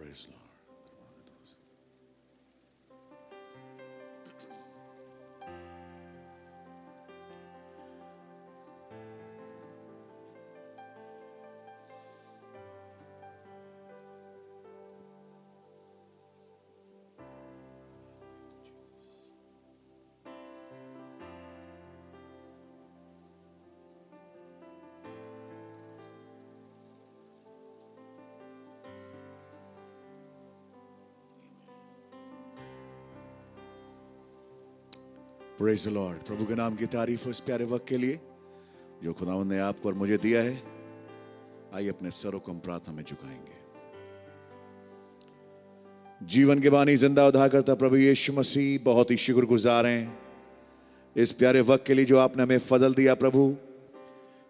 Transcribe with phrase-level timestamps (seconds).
[0.00, 0.49] Praise Lord.
[35.60, 38.20] Praise Lord प्रभु के नाम की तारीफ़ इस प्यारे वक्त के लिए
[39.02, 40.62] जो खुदावन ने आपको और मुझे दिया है,
[41.74, 43.58] आइए अपने सरों को हम प्रार्थना में झुकाएँगे।
[46.26, 50.18] जीवन के बानी ज़िंदा उधार करता प्रभु यीशु मसीह, बहुत ही शुक्रगुजार हैं।
[51.16, 53.56] इस प्यारे वक्त के लिए जो आपने हमें फजल दिया प्रभु,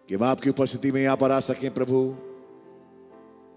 [0.09, 2.15] कि हम आपकी उपस्थिति में यहाँ पर आ सकें प्रभु।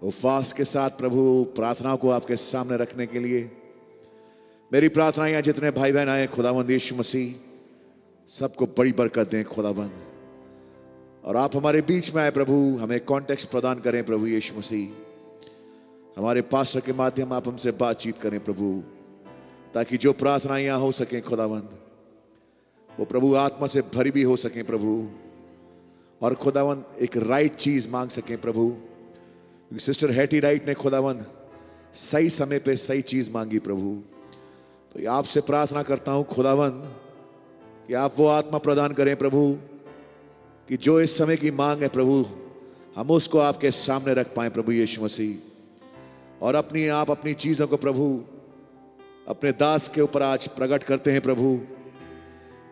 [0.03, 3.51] उपवास के साथ प्रभु, प्रार्थनाओं को आपके सामने रखने के लिए
[4.75, 7.35] मेरी प्रार्थना जितने भाई बहन आए, खुदावंद यीशु मसीह,
[8.29, 9.91] सबको बड़ी बरकत दें, खुदावंद।
[11.25, 14.89] और आप हमारे बीच में आए, प्रभु, हमें कॉन्टेक्स्ट प्रदान करें, प्रभु यीशु मसीह।
[16.19, 18.83] हमारे पास्टर के माध्यम आप हमसे बातचीत करें, प्रभु,
[19.75, 21.69] ताकि जो प्रार्थना यहाँ हो सकें, खुदावंद,
[23.01, 25.09] वो प्रभु आत्मा से भरी भी हो सके, प्रभु।
[26.23, 28.77] और खुदावंद, एक राइट चीज़ मांग सके, प्रभु।
[29.73, 31.27] सिस्टर हैटी राइट ने, खुदावंद,
[31.95, 34.03] सही समय पे सही चीज़ मांगी, प्रभु।
[34.95, 36.97] तो आपसे प्रार्थना करता हूँ, खुदावंद,
[37.89, 39.57] कि आप वो आत्मा प्रदान करें प्रभु,
[40.69, 42.27] कि जो इस समय की मांग है प्रभु,
[42.97, 45.55] हम उसको आपके सामने रख पाए प्रभु यीशु मसीह।
[46.45, 48.25] और अपनी, आप अपनी चीज़ों को प्रभु,
[49.29, 51.61] अपने दास के ऊपर आज प्रकट करते हैं प्रभु।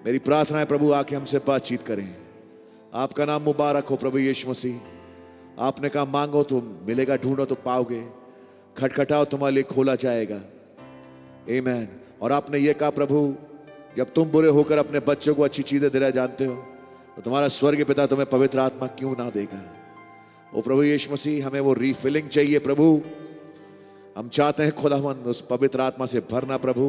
[0.06, 2.16] मेरी प्रार्थना है प्रभु, आके हमसे बातचीत करें।
[2.94, 4.80] आपका नाम मुबारक हो प्रभु यीशु मसीह।
[5.58, 8.06] आपने कहा, मांगो तो मिलेगा, ढूंढो तो पाओगे।
[8.76, 10.40] खटखटाओ, तुम्हारे लिए खोला जाएगा।
[11.50, 12.01] Amen.
[12.22, 13.34] और आपने ये कहा, प्रभु,
[13.96, 16.54] जब तुम बुरे होकर अपने बच्चों को अच्छी चीज़ें देना जानते हो
[17.16, 19.62] तो तुम्हारा स्वर्ग पिता तुम्हें पवित्र आत्मा क्यों ना देगा?
[20.52, 22.86] ओ प्रभु यीशु मसीह, हमें वो रीफिलिंग चाहिए, प्रभु।
[24.16, 26.86] हम चाहते हैं खुदावंद उस पवित्र आत्मा से भरना, प्रभु,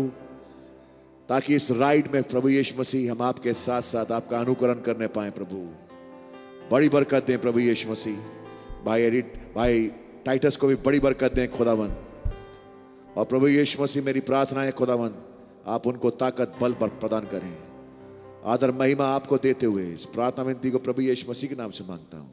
[1.30, 5.30] ताकि इस राइड में प्रभु यीशु मसीह हम आपके साथ साथ आपका अनुकरण करने पाए,
[5.32, 5.58] प्रभु।
[6.72, 8.18] बड़ी बरकत दें प्रभु यीशु मसीह।
[8.86, 9.22] भाई
[9.56, 9.88] भाई
[10.26, 11.96] टाइटस को भी बड़ी बरकत दें, खुदावंद।
[13.18, 15.24] और प्रभु यीशु मसीह मेरी प्रार्थना है खुदावंद
[15.68, 17.58] आप उनको ताकत बल पर प्रदान करें।
[18.46, 21.84] आदर महिमा आपको देते हुए इस प्रार्थना विनती को प्रभु यीशु मसीह के नाम से
[21.84, 22.32] माँगता हूँ।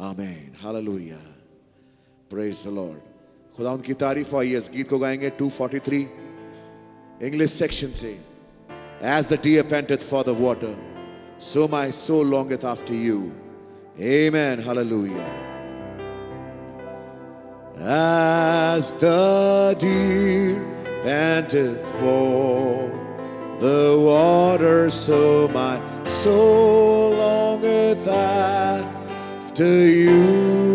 [0.00, 1.16] आमेन। हालेलुया।
[2.30, 2.98] प्रेज द लॉर्ड
[3.56, 6.04] खुदा की तारीफ़ आइए इस गीत को गाएँगे 243
[7.22, 8.18] इंग्लिश सेक्शन से
[9.02, 10.74] as the deer panteth for the water,
[11.52, 13.20] so my soul longeth after you.
[14.00, 14.62] Amen.
[14.68, 15.53] Hallelujah.
[17.80, 20.64] As the deer
[21.02, 22.90] panteth for
[23.60, 30.04] the water, so my soul longeth after you.
[30.10, 30.73] You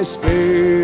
[0.00, 0.77] Espere.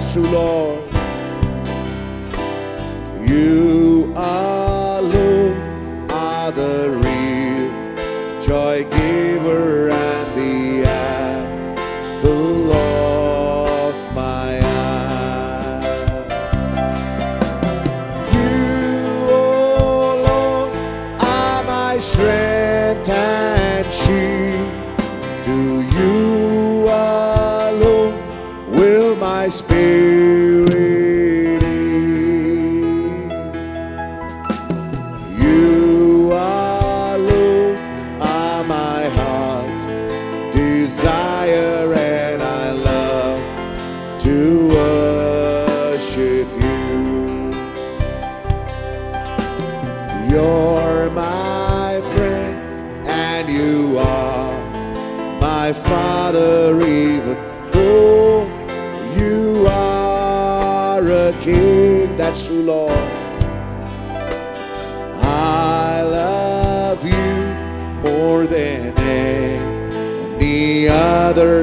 [0.00, 0.69] That's true, Lord.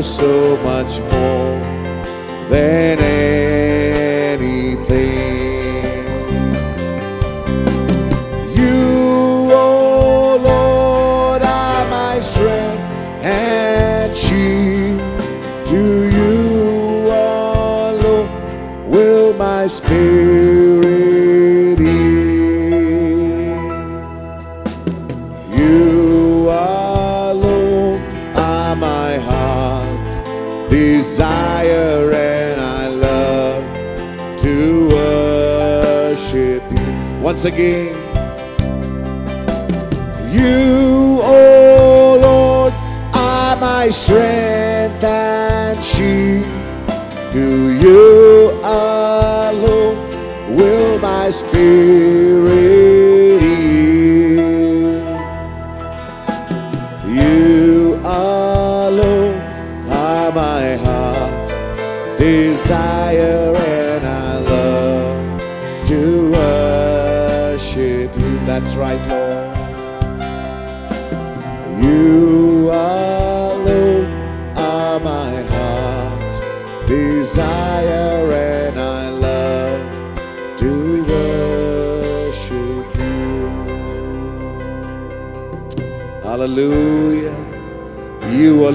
[0.01, 1.59] So much more
[2.47, 3.66] than anything.
[37.47, 37.95] Again,
[40.29, 42.73] you, oh Lord,
[43.13, 46.45] are my strength and shield.
[47.31, 49.97] To you alone
[50.57, 51.96] will my spirit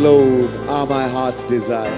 [0.01, 1.97] alone are my heart's desire.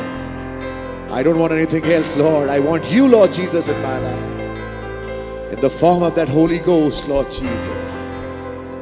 [1.12, 2.50] I don't want anything else, Lord.
[2.50, 5.54] I want you, Lord Jesus, in my life.
[5.54, 8.00] In the form of that Holy Ghost, Lord Jesus.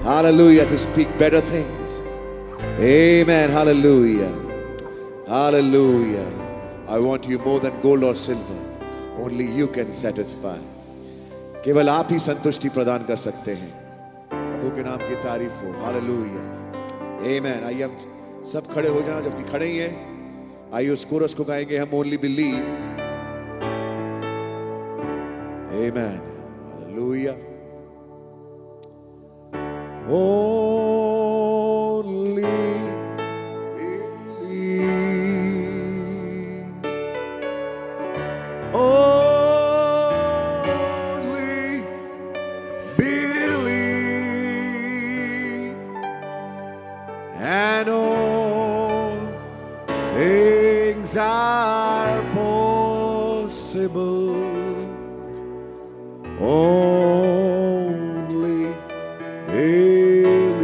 [0.04, 0.66] Hallelujah.
[0.66, 2.02] To speak better things.
[2.80, 3.50] Amen.
[3.50, 4.34] Hallelujah.
[5.28, 6.28] Hallelujah.
[6.88, 8.60] I want you more than gold or silver.
[9.20, 10.58] Only you can satisfy.
[11.66, 13.72] केवल आप ही संतुष्टि प्रदान कर सकते हैं
[14.30, 16.44] प्रभु के नाम की तारीफ हो हालेलुया
[17.32, 17.98] आमेन आइए हम
[18.45, 22.17] सब खड़े हो जाएँ जबकि खड़े ही हैं। आइए उस कोरस को गाएँगे हम ओनली
[22.17, 22.57] बिलीव
[25.83, 26.21] आमेन
[26.73, 27.35] हालेलुया
[30.09, 30.72] only
[59.47, 60.63] believe.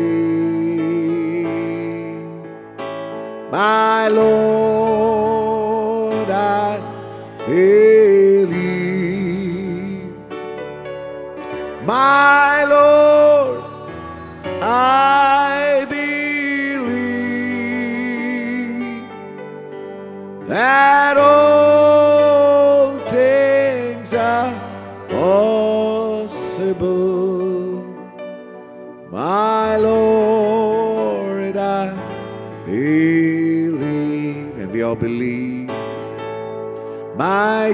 [3.50, 4.37] My Lord,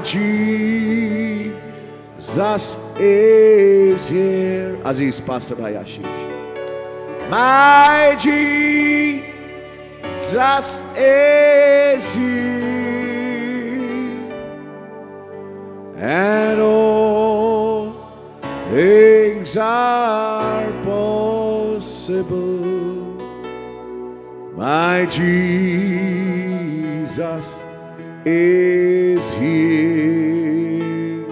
[0.05, 1.57] Jesus
[3.01, 4.79] is here.
[4.85, 6.05] Aziz Pastor Bhai Ashish.
[7.31, 9.25] My Jesus
[10.97, 12.25] is here.
[15.97, 17.93] And all
[18.71, 22.45] things are possible.
[24.55, 27.64] My Jesus
[28.25, 31.27] is here.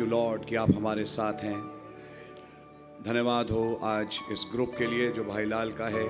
[0.00, 1.60] you Lord कि आप हमारे साथ हैं।
[3.04, 6.06] धन्यवाद हो आज इस ग्रुप के लिए जो भाई लाल का है,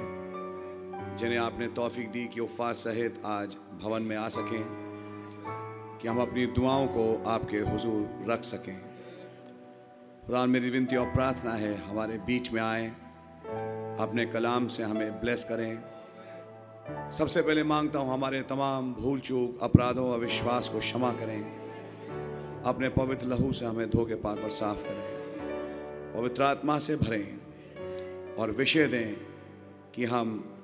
[1.16, 4.64] जिन्हें आपने तौफीक दी कि उपवास सहित आज भवन में आ सकें,
[6.02, 8.80] कि हम अपनी दुआओं को आपके हुजूर रख सकें।
[10.26, 12.88] खुदा, मेरी विनती और प्रार्थना है, हमारे बीच में आए,
[14.00, 15.78] अपने कलाम से हमें ब्लेस करें।
[17.10, 21.67] सबसे पहले माँगता हूँ हमारे तमाम भूल चूक अपराधों और विश्वास को क्षमा करें।
[22.68, 25.18] अपने पवित्र लहू से हमें धो के पाक और साफ़ करें।
[26.14, 27.38] पवित्र आत्मा से भरें
[28.34, 29.16] और विषय दें
[29.94, 30.54] कि हम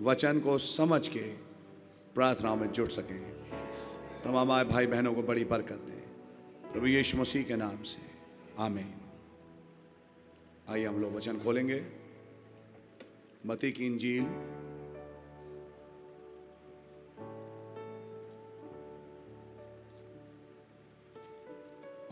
[0.00, 1.20] वचन को समझ के
[2.14, 3.32] प्रार्थनाओं में जुड़ सकें।
[4.24, 6.02] तमाम आए भाई बहनों को बड़ी बरकत दें।
[6.72, 8.02] प्रभु यीशु मसीह के नाम से।
[8.58, 8.94] आमीन।
[10.68, 11.86] आइए हम लोग वचन खोलेंगे।
[13.46, 14.22] मती की इंजील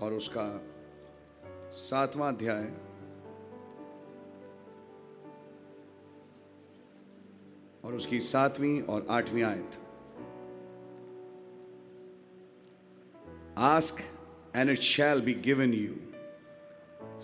[0.01, 0.45] और उसका
[1.83, 2.67] सातवां अध्याय
[7.83, 9.79] और उसकी सातवीं और आठवीं आयत
[13.71, 14.01] ask
[14.55, 15.95] and it shall be given you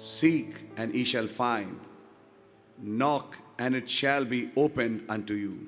[0.10, 1.80] seek and ye shall find
[2.84, 5.68] knock and it shall be opened unto you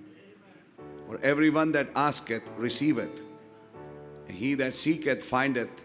[1.08, 3.22] for everyone that asketh receiveth
[4.28, 5.84] and he that seeketh findeth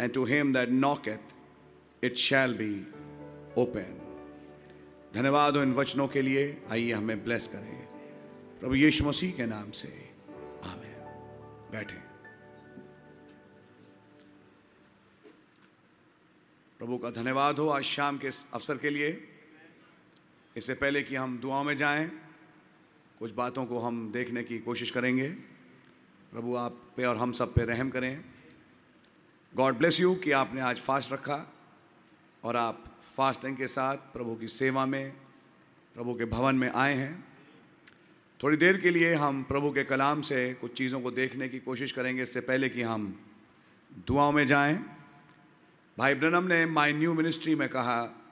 [0.00, 1.34] and to him that knocketh,
[2.04, 2.78] it shall be
[3.58, 4.02] open.
[5.14, 7.86] धन्यवाद हो इन वचनों के लिए। आइए हमें bless करें।
[8.60, 10.10] प्रभु यीशु मसीह के नाम से।
[10.64, 10.92] आमेन।
[11.72, 12.12] बैठे।
[16.78, 19.28] प्रभु का धन्यवाद हो आज शाम के इस अवसर के लिए।
[20.56, 22.10] इससे पहले कि हम दुआओं में जाएँ,
[23.18, 25.28] कुछ बातों को हम देखने की कोशिश करेंगे।
[26.32, 28.31] प्रभु आप पे और हम सब पे रहम करें।
[29.56, 31.52] गॉड ब्लेस यू कि आपने आज फास्ट रखा
[32.44, 32.84] और आप
[33.16, 35.12] फास्टिंग के साथ प्रभु की सेवा में,
[35.94, 37.24] प्रभु के भवन में आए हैं।
[38.42, 41.92] थोड़ी देर के लिए हम प्रभु के कलाम से कुछ चीज़ों को देखने की कोशिश
[41.92, 43.20] करेंगे। इससे पहले कि हम
[44.06, 44.84] दुआओं में जाएँ।
[45.98, 48.24] भाई ब्रनम ने माई न्यू मिनिस्ट्री में कहा,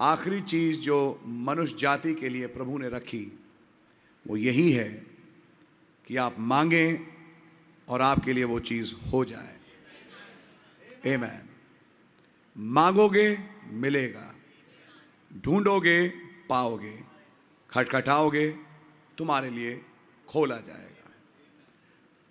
[0.00, 3.40] आखिरी चीज़ जो मनुष्य जाति के लिए प्रभु ने रखी,
[4.28, 5.06] वो यही है
[6.06, 7.06] कि आप मांगें
[7.88, 9.59] और आपके लिए वो चीज़ हो जाए।
[11.06, 11.48] Amen.
[12.56, 14.34] मांगोगे, मिलेगा।
[15.44, 16.08] ढूंढोगे,
[16.48, 17.04] पाओगे।
[17.70, 18.50] खटखटाओगे,
[19.18, 19.84] तुम्हारे लिए
[20.28, 21.12] खोला जाएगा।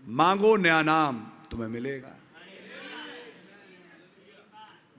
[0.08, 1.20] मांगो नया नाम,
[1.52, 2.16] तुम्हें मिलेगा।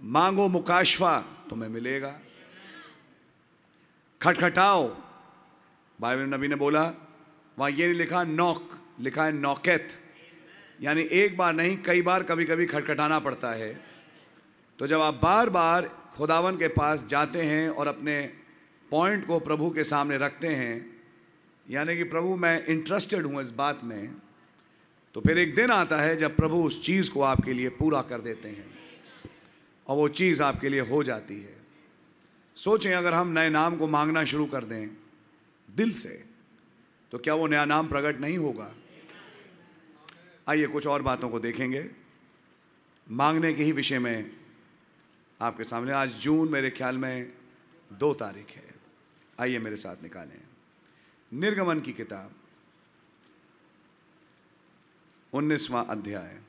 [0.03, 2.21] मांगो मुकाशवा, तुम्हें मिलेगा।
[4.23, 4.97] खटखटाओ।
[6.01, 6.95] बाइबल नबी ने बोला,
[7.59, 10.00] वहाँ ये नहीं लिखा, नौक, लिखा है नौकेत।
[10.81, 13.73] यानी एक बार नहीं, कई बार कभी कभी खटखटाना पड़ता है।
[14.79, 18.21] तो जब आप बार बार खुदावन के पास जाते हैं और अपने
[18.93, 21.01] पॉइंट को प्रभु के सामने रखते हैं,
[21.67, 24.11] यानी कि प्रभु मैं इंटरेस्टेड हूँ इस बात में
[25.15, 28.21] तो फिर एक दिन आता है जब प्रभु उस चीज़ को आपके लिए पूरा कर
[28.21, 28.67] देते हैं
[29.87, 31.57] और वो चीज़ आपके लिए हो जाती है।
[32.57, 34.89] सोचें, अगर हम नए नाम को मांगना शुरू कर दें
[35.69, 36.23] दिल से
[37.13, 38.71] तो क्या वो नया नाम प्रकट नहीं होगा?
[40.51, 41.91] आइए कुछ और बातों को देखेंगे।
[43.11, 44.37] मांगने के ही विषय में
[45.41, 47.33] आपके सामने आज जून मेरे ख्याल में
[47.93, 48.75] दो तारीख है।
[49.41, 50.43] आइए मेरे साथ निकालें।
[51.33, 52.33] निर्गमन की किताब,
[55.33, 56.41] उन्नीसवां अध्याय।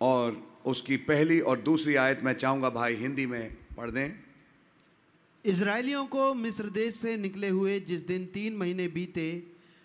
[0.00, 4.10] और उसकी पहली और दूसरी आयत मैं चाहूँगा भाई हिंदी में पढ़ दें।
[5.44, 9.26] इसराइलियों को मिस्र देश से निकले हुए जिस दिन तीन महीने बीते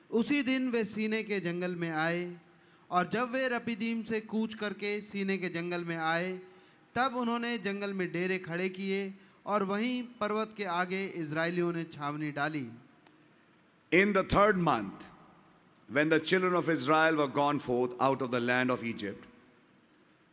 [0.09, 2.21] उसी दिन वे सीने के जंगल में आए
[2.91, 6.31] और जब वे रपीदीम से कूच करके सीने के जंगल में आए
[6.95, 9.13] तब उन्होंने जंगल में डेरे खड़े किए
[9.45, 12.67] और वहीं पर्वत के आगे इसराइलियों ने छावनी डाली।
[13.93, 15.05] इन third month,
[15.89, 19.28] when the children of Israel were gone forth out of the land of Egypt,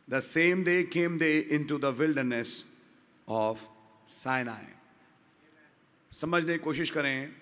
[0.07, 2.65] the same day came they into the wilderness
[3.27, 3.59] of
[4.05, 4.65] Sinai.
[6.11, 7.35] समझने की कोशिश करें।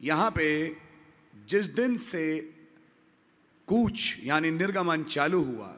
[0.00, 0.46] यहाँ पे
[1.48, 2.24] जिस दिन से
[3.68, 5.74] कूच यानी निर्गमन चालू हुआ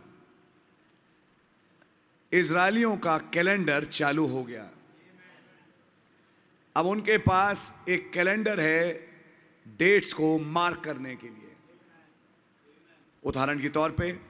[2.32, 4.68] इसराइलियों का कैलेंडर चालू हो गया।
[6.76, 8.80] अब उनके पास एक कैलेंडर है
[9.78, 11.45] डेट्स को मार्क करने के लिए।
[13.26, 14.20] उदाहरण के तौर पे,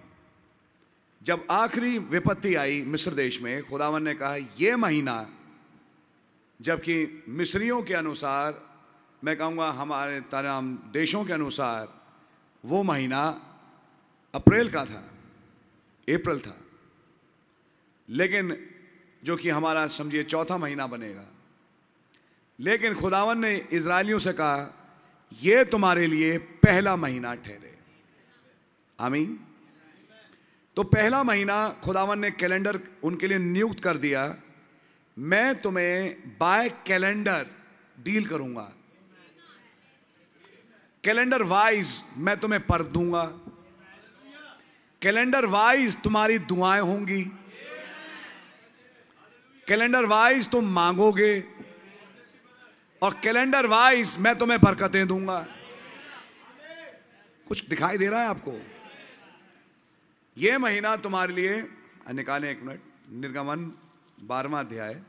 [1.23, 5.31] जब आखिरी विपत्ति आई मिस्र देश में, खुदावन ने कहा यह महीना,
[6.61, 8.63] जबकि मिस्रियों के अनुसार,
[9.25, 12.01] मैं कहूँगा हमारे तमाम देशों के अनुसार,
[12.65, 13.43] वो महीना
[14.35, 15.11] अप्रैल का था,
[16.09, 16.57] अप्रैल था।
[18.09, 18.71] लेकिन
[19.25, 21.25] जो कि हमारा, समझिए, चौथा महीना बनेगा।
[22.61, 24.75] लेकिन खुदावन ने इसराइलियों से कहा
[25.43, 27.66] यह तुम्हारे लिए पहला महीना ठहरे।
[28.99, 29.39] आमीन।
[30.77, 34.37] तो पहला महीना खुदावन ने कैलेंडर उनके लिए नियुक्त कर दिया।
[35.19, 37.47] मैं तुम्हें बाय कैलेंडर
[38.03, 38.73] डील करूँगा।
[41.05, 43.25] कैलेंडर वाइज मैं तुम्हें पर दूँगा।
[45.03, 47.23] कैलेंडर वाइज तुम्हारी दुआएँ होंगी।
[49.67, 51.45] कैलेंडर वाइज तुम मांगोगे।
[53.03, 55.47] और कैलेंडर वाइज मैं तुम्हें बरकतें दूँगा।
[57.47, 58.76] कुछ दिखाई दे रहा है आपको?
[60.37, 61.53] यह महीना तुम्हारे लिए
[62.13, 62.81] निकालें एक मिनट,
[63.13, 63.61] निर्गमन
[64.23, 65.01] बारहवा अध्याय।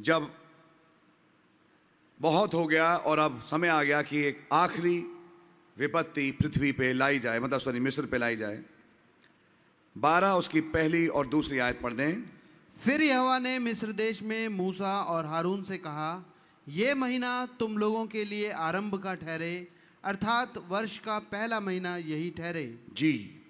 [0.00, 0.30] जब
[2.20, 4.98] बहुत हो गया और अब समय आ गया कि एक आखिरी
[5.76, 8.62] विपत्ति पृथ्वी पे लाई जाए मतलब सॉरी, मिस्र पे लाई जाए,
[9.96, 12.22] बारह उसकी पहली और दूसरी आयत पढ़ दें।
[12.76, 16.10] फिर यहोवा ने मिस्र देश में मूसा और हारून से कहा
[16.66, 19.68] यह महीना तुम लोगों के लिए आरंभ का ठहरे
[20.04, 23.40] अर्थात वर्ष का पहला महीना यही ठहरे। जी।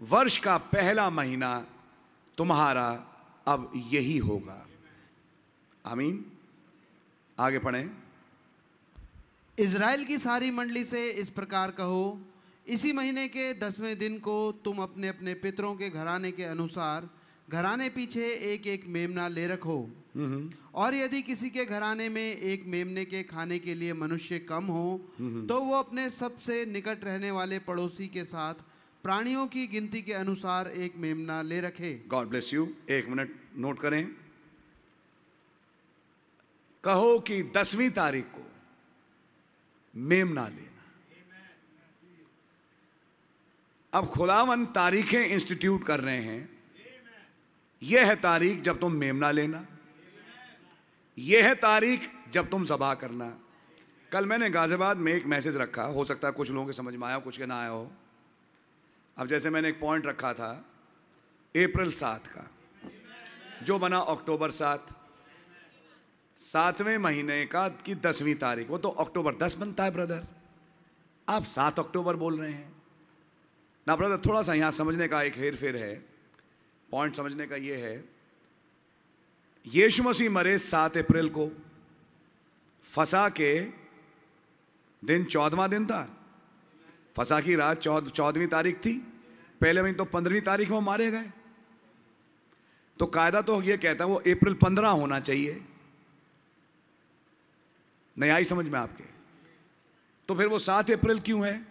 [0.00, 1.66] वर्ष का पहला महीना
[2.38, 3.06] तुम्हारा
[3.46, 4.66] अब यही होगा।
[5.86, 6.32] आमीन।
[7.38, 7.90] आगे पढ़ें।
[9.58, 12.20] इज़राइल की सारी मंडली से इस प्रकार कहो
[12.66, 17.10] इसी महीने के दसवें दिन को तुम अपने अपने पितरों के घराने के अनुसार
[17.48, 19.78] घराने पीछे एक एक मेमना ले रखो।
[20.74, 24.98] और यदि किसी के घराने में एक मेमने के खाने के लिए मनुष्य कम हो
[25.48, 28.54] तो वो अपने सबसे निकट रहने वाले पड़ोसी के साथ
[29.04, 33.80] प्राणियों की गिनती के अनुसार एक मेमना ले रखे। गॉड ब्लेस यू एक मिनट नोट
[33.80, 34.06] करें।
[36.84, 38.46] कहो कि दसवीं तारीख को
[39.94, 40.84] मेमना लेना।
[43.92, 46.57] अब खुदावन तारीखें इंस्टीट्यूट कर रहे हैं।
[47.82, 49.66] यह है तारीख जब तुम मेमना लेना।
[51.18, 53.38] यह है तारीख जब तुम सभा करना।
[54.12, 57.06] कल मैंने गाजियाबाद में एक मैसेज रखा, हो सकता है कुछ लोगों के समझ में
[57.06, 57.90] आया हो, कुछ के ना आया हो।
[59.16, 60.64] अब जैसे मैंने एक पॉइंट रखा था,
[61.54, 62.50] अप्रैल सात का,
[63.62, 64.86] जो बना अक्टूबर सात।
[66.36, 70.26] सातवें महीने का की दसवीं तारीख, वो तो अक्टूबर दस बनता है ब्रदर
[71.28, 72.76] आप सात अक्टूबर बोल रहे हैं।
[73.86, 76.07] ना ब्रदर थोड़ा सा यहाँ समझने का एक हेर फेर है।
[76.92, 78.04] पॉइंट समझने का ये है,
[79.66, 81.50] यीशु मसीह मरे सात अप्रैल को,
[82.88, 83.60] फसा के
[85.02, 86.16] दिन चौदवा दिन था।
[87.16, 88.92] फसा की रात चौद, चौदहवीं तारीख थी,
[89.60, 91.30] पहले महीने तो पंद्रहवीं तारीख में मारे गए।
[92.98, 95.62] तो कायदा तो ये कहता है वो अप्रैल पंद्रह होना चाहिए।
[98.18, 99.04] नहीं आई समझ में आपके।
[100.28, 101.66] तो फिर वो सात अप्रैल क्यों है?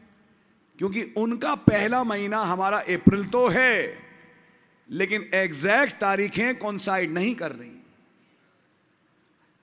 [0.80, 4.07] क्योंकि उनका पहला महीना हमारा अप्रैल तो है।
[4.92, 7.70] लेकिन एग्जैक्ट तारीखें कॉन्साइड नहीं कर रही।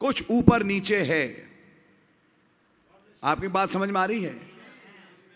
[0.01, 1.51] कुछ ऊपर नीचे है।
[3.25, 4.41] आपकी बात समझ में आ रही है?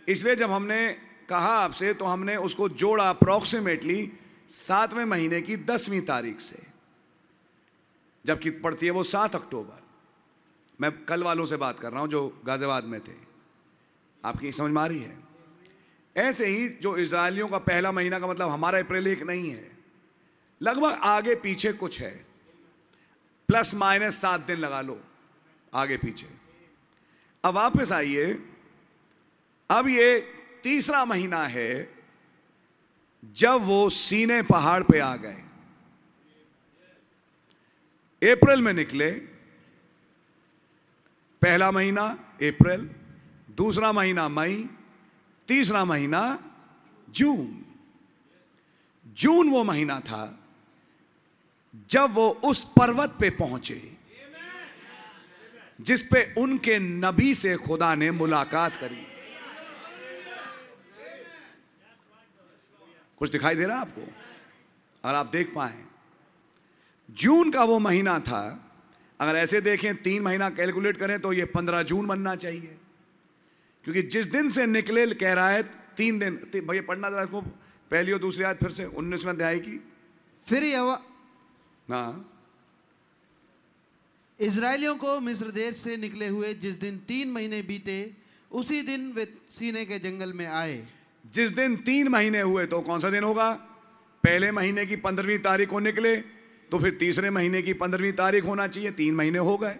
[0.08, 0.96] इसलिए जब हमने
[1.28, 4.12] कहा आपसे तो हमने उसको जोड़ा अप्रोक्सीमेटली
[4.48, 6.66] सातवें महीने की दसवीं तारीख से।
[8.26, 9.82] जबकि पड़ती है वो सात अक्टूबर।
[10.80, 13.12] मैं कल वालों से बात कर रहा हूँ जो गाजियाबाद में थे।
[14.24, 15.16] आपकी समझ में आ रही है?
[16.16, 19.77] ऐसे ही जो इसराइलियों का पहला महीना का मतलब हमारा अप्रैल एक नहीं है।
[20.62, 22.26] लगभग आगे पीछे कुछ है।
[23.48, 25.00] प्लस माइनस सात दिन लगा लो,
[25.74, 26.28] आगे पीछे।
[27.44, 28.32] अब वापस आइए।
[29.70, 31.94] अब ये तीसरा महीना है
[33.24, 35.42] जब वो सीने पहाड़ पे आ गए।
[38.22, 39.10] अप्रैल में निकले।
[41.42, 42.04] पहला महीना
[42.42, 42.90] अप्रैल,
[43.50, 44.68] दूसरा महीना मई,
[45.48, 46.52] तीसरा महीना
[47.10, 47.64] जून।
[49.06, 50.47] जून वो महीना था।
[51.76, 53.92] जब वो उस पर्वत पे पहुँचे,
[55.80, 59.06] जिस पे उनके नबी से खुदा ने मुलाकात करी।
[63.18, 64.08] कुछ दिखाई दे रहा आपको?
[65.04, 65.84] और आप देख पाए
[67.10, 68.72] जून का वो महीना था।
[69.20, 72.78] अगर ऐसे देखें, तीन महीना कैलकुलेट करें तो ये पंद्रह जून बनना चाहिए।
[73.84, 75.62] क्योंकि जिस दिन से निकले, कह रहा है,
[75.96, 77.24] तीन दिन भैया पढ़ना जरा
[77.90, 79.88] पहली और दूसरी आज फिर से, उन्नीसवें अध्याय की।
[80.48, 81.07] फिर यहोवा हाँ
[84.38, 87.96] इसराइलियों को मिस्र देश से निकले हुए जिस दिन तीन महीने बीते
[88.50, 90.86] उसी दिन वे सीने के जंगल में आए।
[91.24, 93.50] जिस दिन तीन महीने हुए तो कौन सा दिन होगा?
[94.24, 96.16] पहले महीने की पंद्रहवीं तारीख को निकले
[96.70, 99.76] तो फिर तीसरे महीने की पंद्रहवीं तारीख होना चाहिए तीन महीने हो गए।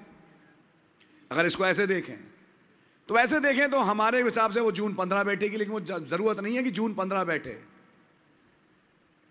[1.31, 2.17] अगर इसको ऐसे देखें
[3.09, 6.57] तो ऐसे देखें तो हमारे हिसाब से वो जून पंद्रह बैठेगी लेकिन वो ज़रूरत नहीं
[6.57, 7.59] है कि जून पंद्रह बैठे।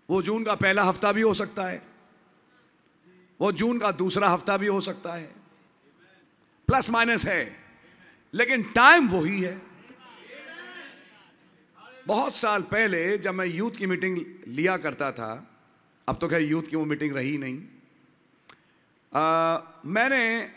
[0.08, 1.82] वो जून का पहला हफ़्ता भी हो सकता है।
[3.40, 5.30] वो जून का दूसरा हफ़्ता भी हो सकता है।
[6.68, 7.56] प्लस माइनस है।
[8.34, 9.60] लेकिन टाइम वही है।
[12.06, 15.30] बहुत साल पहले जब मैं यूथ की मीटिंग लिया करता था
[16.08, 17.62] अब तो खैर यूथ की वो मीटिंग रही नहीं।
[19.12, 20.50] आ, मैंने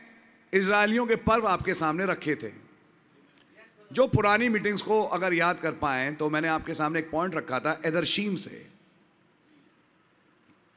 [0.53, 2.51] इसराइलियों के पर्व आपके सामने रखे थे।
[3.91, 7.59] जो पुरानी मीटिंग्स को अगर याद कर पाए तो मैंने आपके सामने एक पॉइंट रखा
[7.59, 8.67] था एदरशीम से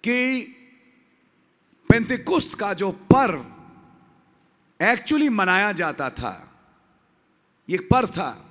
[0.05, 0.43] कि
[1.95, 3.45] पेंतिकुस्त का जो पर्व
[4.81, 6.53] एक्चुअली मनाया जाता था,
[7.69, 8.47] ये पर्व था।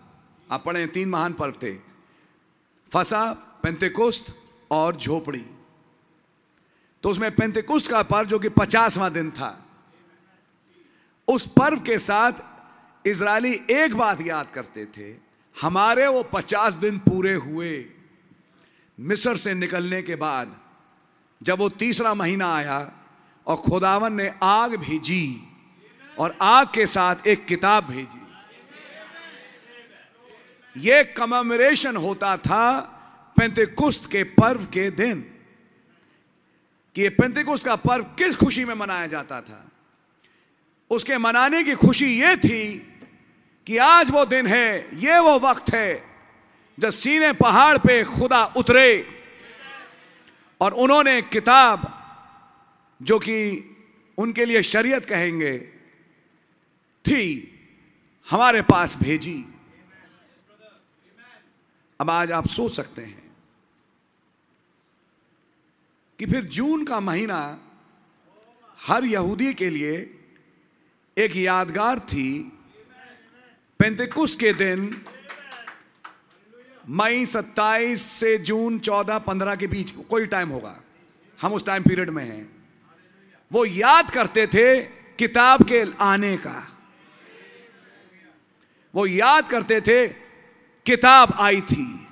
[0.51, 1.73] आप पढ़े तीन महान पर्व थे।
[2.93, 5.45] फसा, पेंतिकुस्त और झोपड़ी।
[7.03, 9.65] तो उसमें पेंतिकुस्त का पर्व जो कि पचासवां दिन था,
[11.27, 12.33] उस पर्व के साथ
[13.07, 15.15] इजरायली एक बात याद करते थे,
[15.61, 17.85] हमारे वो पचास दिन पूरे हुए,
[18.99, 20.59] मिस्र से निकलने के बाद,
[21.43, 22.91] जब वो तीसरा महीना आया
[23.47, 25.43] और खुदावन ने आग भेजी
[26.19, 28.19] और आग के साथ एक किताब भेजी।
[30.77, 32.79] यह कमेमोरेशन होता था
[33.37, 35.29] पेंतेकुस्त के पर्व के दिन।
[36.95, 39.65] कि ये पेंतेकुस्त का पर्व किस खुशी में मनाया जाता था?
[40.89, 42.93] उसके मनाने की खुशी ये थी
[43.67, 46.05] कि आज वो दिन है, ये वो वक्त है
[46.79, 49.21] जब सीने पहाड़ पे खुदा उतरे
[50.61, 51.99] और उन्होंने किताब
[53.01, 53.69] जो कि
[54.17, 55.59] उनके लिए शरीयत कहेंगे,
[57.05, 57.49] थी,
[58.29, 59.45] हमारे पास भेजी।
[62.01, 63.35] अब आज आप सोच सकते हैं
[66.19, 67.59] कि फिर जून का महीना
[68.81, 70.19] हर यहूदी के लिए
[71.17, 72.51] एक यादगार थी।
[73.79, 75.05] पेंतिकुस्त के दिन,
[76.89, 80.83] मई 27 से जून 14 15 के बीच कोई टाइम होगा।
[81.41, 82.52] हम उस टाइम पीरियड में हैं।
[83.53, 84.79] वो याद करते थे
[85.19, 86.67] किताब के आने का।
[88.95, 90.07] वो याद करते थे
[90.85, 92.07] किताब आई थी।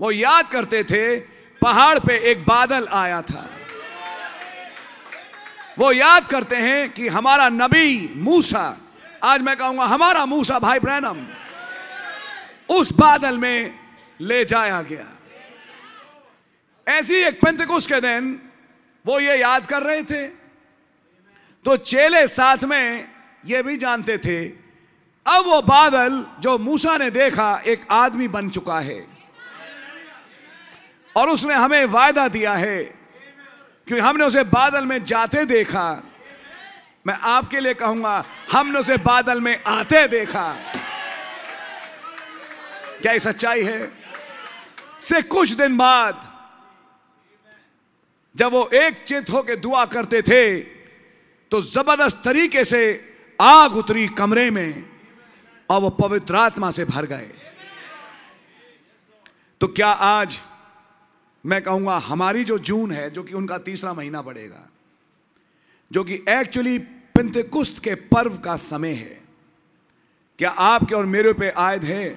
[0.00, 1.20] वो याद करते थे
[1.62, 3.50] पहाड़ पे एक बादल आया था।
[5.78, 8.76] वो याद करते हैं कि हमारा नबी मूसा,
[9.22, 11.26] आज मैं कहूँगा हमारा मूसा भाई ब्रैनम
[12.68, 13.78] उस बादल में
[14.20, 15.06] ले जाया गया।
[16.86, 18.45] ऐसी एक पेंतकुस के दिन
[19.06, 20.26] वो ये याद कर रहे थे।
[21.64, 23.08] तो चेले साथ में
[23.46, 24.46] ये भी जानते थे,
[25.26, 29.06] अब वो बादल जो मूसा ने देखा, एक आदमी बन चुका है।
[31.16, 32.82] और उसने हमें वायदा दिया है
[33.86, 36.02] क्योंकि हमने उसे बादल में जाते देखा।
[37.06, 40.56] मैं आपके लिए कहूँगा, हमने उसे बादल में आते देखा।
[43.02, 43.92] क्या ये सच्चाई है?
[45.00, 46.35] से कुछ दिन बाद
[48.36, 50.60] जब वो एक चित होकर दुआ करते थे
[51.52, 52.80] तो ज़बरदस्त तरीके से
[53.38, 54.84] आग उतरी कमरे में
[55.70, 57.30] और वो पवित्र आत्मा से भर गए।
[59.60, 60.38] तो क्या आज
[61.44, 64.68] मैं कहूँगा, हमारी जो जून है, जो कि उनका तीसरा महीना पड़ेगा
[65.90, 69.20] जो कि एक्चुअली पिंतकुस्त के पर्व का समय है,
[70.38, 72.08] क्या आपके और मेरे पे आयद है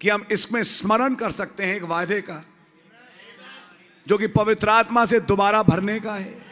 [0.00, 2.44] कि हम इसमें स्मरण कर सकते हैं एक वायदे का?
[4.06, 6.46] जो कि पवित्र आत्मा से दोबारा भरने का है।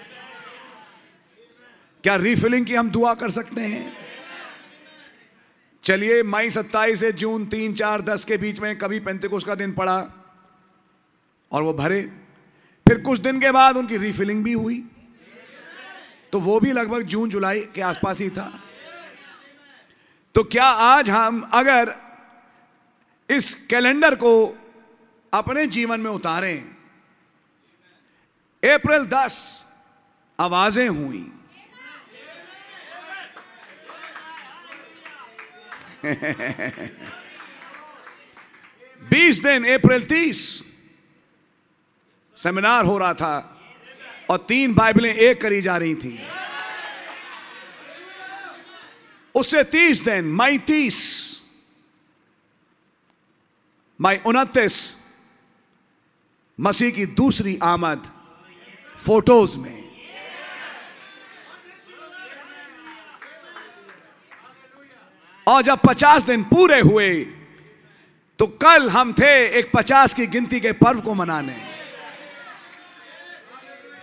[2.02, 3.96] क्या रीफिलिंग की हम दुआ कर सकते हैं?
[5.84, 9.72] चलिए, मई सत्ताईस से जून तीन, चार, दस के बीच में कभी पेंतिकुस का दिन
[9.72, 10.10] पड़ा
[11.52, 12.02] और वो भरे।
[12.88, 14.84] फिर कुछ दिन के बाद उनकी रीफिलिंग भी हुई।
[16.32, 18.60] तो वो भी लगभग जून, जुलाई के आसपास ही था।
[20.34, 21.96] तो क्या आज हम अगर
[23.30, 24.58] इस कैलेंडर को
[25.34, 26.73] अपने जीवन में उतारें
[28.72, 29.64] अप्रैल 10
[30.40, 31.33] आवाज़ें हुई।
[39.11, 40.38] बीस दिन, अप्रैल तीस,
[42.37, 43.61] सेमिनार हो रहा था
[44.31, 46.18] और तीन बाइबलें एक करी जा रही थी।
[49.35, 50.98] उससे तीस दिन, मई तीस,
[54.00, 54.96] मई उनतीस,
[56.61, 58.11] मसीह की दूसरी आमद
[58.98, 59.85] फ़ोटोज़ में।
[65.46, 67.24] और जब पचास दिन पूरे हुए
[68.38, 71.57] तो कल हम थे एक पचास की गिनती के पर्व को मनाने।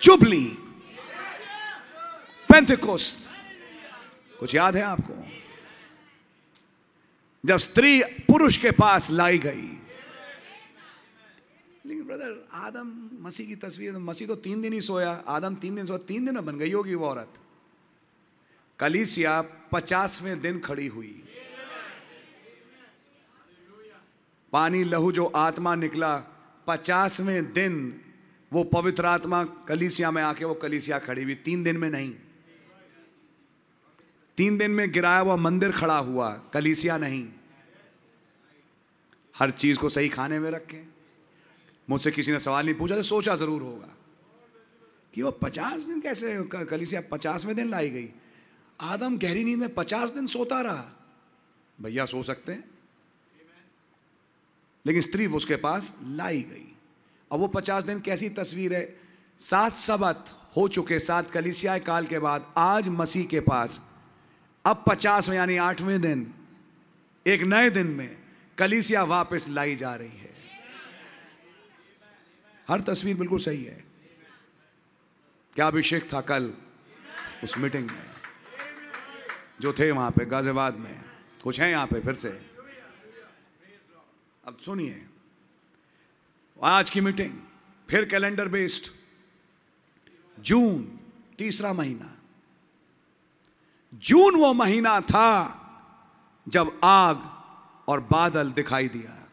[0.01, 0.45] चुबली
[2.49, 3.29] पेंथिकोस्त
[4.39, 5.13] कुछ याद है आपको?
[7.45, 9.80] जब स्त्री पुरुष के पास लाई गई
[11.91, 15.85] लेकिन ब्रदर आदम मसीह की तस्वीर, मसीह तो तीन दिन ही सोया, आदम तीन दिन
[15.85, 17.33] सोया, तीन दिन में बन गई होगी वो औरत।
[18.79, 21.23] कलीसिया पचासवें दिन खड़ी हुई।
[24.51, 26.17] पानी लहू जो आत्मा निकला,
[26.67, 28.01] पचासवें दिन
[28.53, 32.15] वो पवित्र आत्मा कलीसिया में आके वो कलीसिया खड़ी हुई, तीन दिन में नहीं।
[34.37, 37.29] तीन दिन में गिराया हुआ मंदिर खड़ा हुआ, कलीसिया नहीं।
[39.37, 41.00] हर चीज़ को सही खाने में रखें।
[41.91, 43.95] मुझसे किसी ने सवाल नहीं पूछा तो सोचा ज़रूर होगा।
[45.13, 48.09] कि वो पचास दिन कैसे कलीसिया पचासवें दिन लाई गई।
[48.81, 50.85] आदम गहरी नींद में पचास दिन सोता रहा।
[51.81, 52.63] भैया सो सकते हैं।
[54.85, 56.75] लेकिन स्त्री उसके पास लाई गई।
[57.31, 58.99] अब वो पचास दिन कैसी तस्वीर है?
[59.39, 60.25] सात सबत
[60.55, 63.89] हो चुके, सात कलिसिया काल के बाद आज मसीह के पास।
[64.65, 66.33] अब पचासवें यानी आठवें दिन,
[67.27, 68.17] एक नए दिन में
[68.57, 70.30] कलिसिया वापस लाई जा रही है।
[72.67, 73.83] हर तस्वीर बिल्कुल सही है।
[75.55, 76.53] क्या अभिषेक था कल?
[77.43, 78.09] उस मीटिंग में।
[79.61, 81.03] जो थे वहाँ पे, गाजियाबाद में।
[81.43, 82.51] कुछ हैं यहाँ पे फिर से।
[84.47, 85.05] अब सुनिए।
[86.63, 87.39] आज की मीटिंग,
[87.89, 88.93] फिर कैलेंडर बेस्ड।
[90.43, 90.99] जून,
[91.37, 92.17] तीसरा महीना।
[93.93, 95.57] जून वो महीना था
[96.47, 97.17] जब आग
[97.89, 99.29] और बादल दिखाई दिया।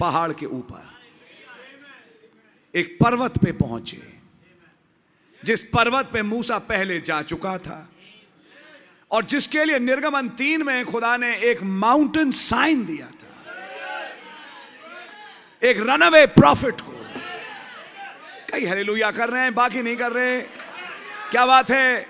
[0.00, 0.95] पहाड़ के ऊपर।
[2.76, 4.18] एक पर्वत पे पहुँचे।
[5.44, 7.88] जिस पर्वत पे मूसा पहले जा चुका था
[9.10, 13.54] और जिसके लिए निर्गमन तीन में खुदा ने एक माउंटेन साइन दिया था।
[15.62, 16.92] एक रनअवे प्रॉफिट को।
[18.52, 20.40] कई हरेलुया कर रहे हैं, बाकी नहीं कर रहे।
[21.30, 22.06] क्या बात है?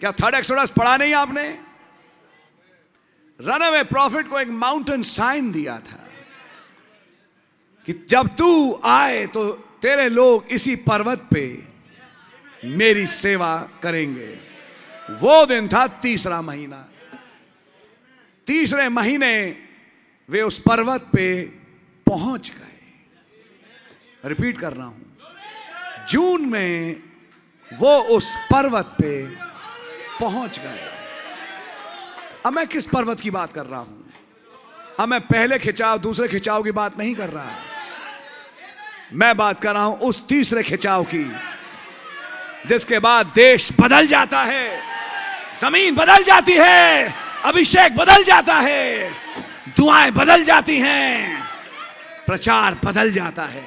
[0.00, 1.48] क्या थर्ड एक्सोडस पढ़ा नहीं आपने?
[3.40, 6.05] रनअवे प्रॉफिट को एक माउंटेन साइन दिया था।
[7.86, 9.50] कि जब तू आए तो
[9.82, 11.62] तेरे लोग इसी पर्वत पे
[12.64, 14.38] मेरी सेवा करेंगे।
[15.20, 16.88] वो दिन था तीसरा महीना।
[18.46, 19.56] तीसरे महीने
[20.28, 21.44] वे उस पर्वत पे
[22.06, 25.18] पहुँच गए। रिपीट कर रहा हूँ।
[26.08, 27.02] जून में
[27.78, 29.26] वो उस पर्वत पे
[30.20, 30.90] पहुँच गए।
[32.46, 34.12] अब मैं किस पर्वत की बात कर रहा हूँ?
[35.00, 37.75] अब मैं पहले खिंचाव, दूसरे खिंचाव की बात नहीं कर रहा।
[39.12, 41.24] मैं बात कर रहा हूँ उस तीसरे खिंचाव की,
[42.66, 44.80] जिसके बाद देश बदल जाता है,
[45.56, 47.14] ज़मीन बदल जाती है,
[47.44, 49.10] अभिषेक बदल जाता है,
[49.76, 51.42] दुआएँ बदल जाती हैं,
[52.26, 53.64] प्रचार बदल जाता है।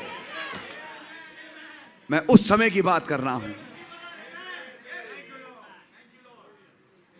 [2.09, 3.55] मैं उस समय की बात कर रहा हूँ।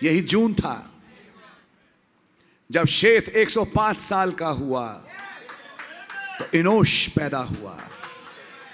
[0.01, 0.91] यही जून था,
[2.69, 4.87] जब शेत 105 साल का हुआ
[6.39, 7.77] तो इनोश पैदा हुआ।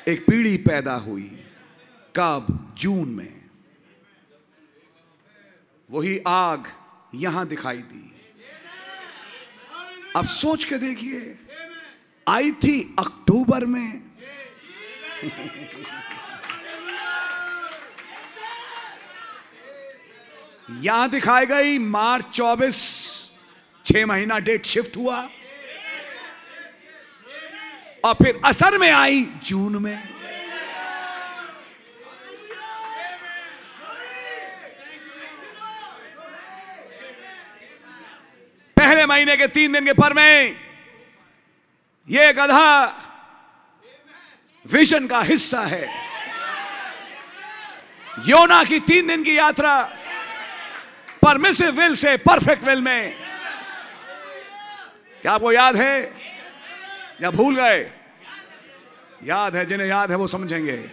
[0.08, 1.40] एक पीढ़ी पैदा हुई
[2.16, 3.42] कब, जून में।
[5.92, 6.64] वही आग
[7.16, 8.14] यहाँ दिखाई दी।
[10.16, 11.38] अब सोच के देखिए,
[12.28, 14.02] आई थी अक्टूबर में।
[20.72, 23.32] यहाँ दिखाई गई, मार्च 24
[23.86, 25.30] छह महीना डेट शिफ्ट हुआ।
[28.06, 29.98] और फिर असर में आई जून में।
[38.78, 40.56] पहले महीने के तीन दिन के पर में
[42.10, 42.86] ये गधा
[44.66, 45.84] विजन का हिस्सा है।
[48.28, 49.74] योना की तीन दिन की यात्रा
[51.22, 53.16] परमिसिव विल से परफेक्ट विल में।
[55.22, 56.25] क्या आपको याद है?
[57.22, 57.92] या भूल गए?
[59.24, 60.92] याद है, जिन्हें याद है वो समझेंगे।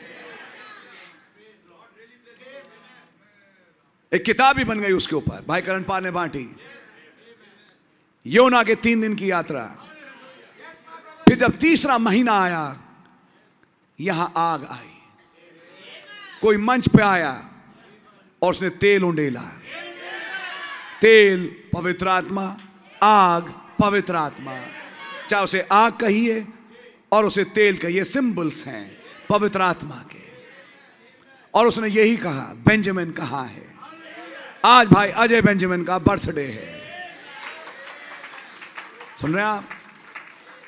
[4.12, 6.56] एक किताब भी बन गई उसके ऊपर, भाई करण पाल ने बांटी।
[8.26, 9.64] योना के तीन दिन की यात्रा।
[11.28, 12.80] फिर जब तीसरा महीना आया,
[14.00, 14.98] यहाँ आग आई।
[16.42, 17.50] कोई मंच पे आया
[18.42, 19.42] और उसने तेल उंडेला।
[21.00, 22.56] तेल पवित्र आत्मा,
[23.02, 24.81] आग पवित्र आत्मा।
[25.32, 26.46] चाहे उसे आग कहिए
[27.12, 30.20] और उसे तेल कहिए सिंबल्स हैं, पवित्र आत्मा के।
[31.54, 33.64] और उसने यही कहा, बेंजामिन कहा है?
[34.64, 36.82] आज भाई अजय बेंजामिन का बर्थडे है।
[39.20, 39.64] सुन रहे आप?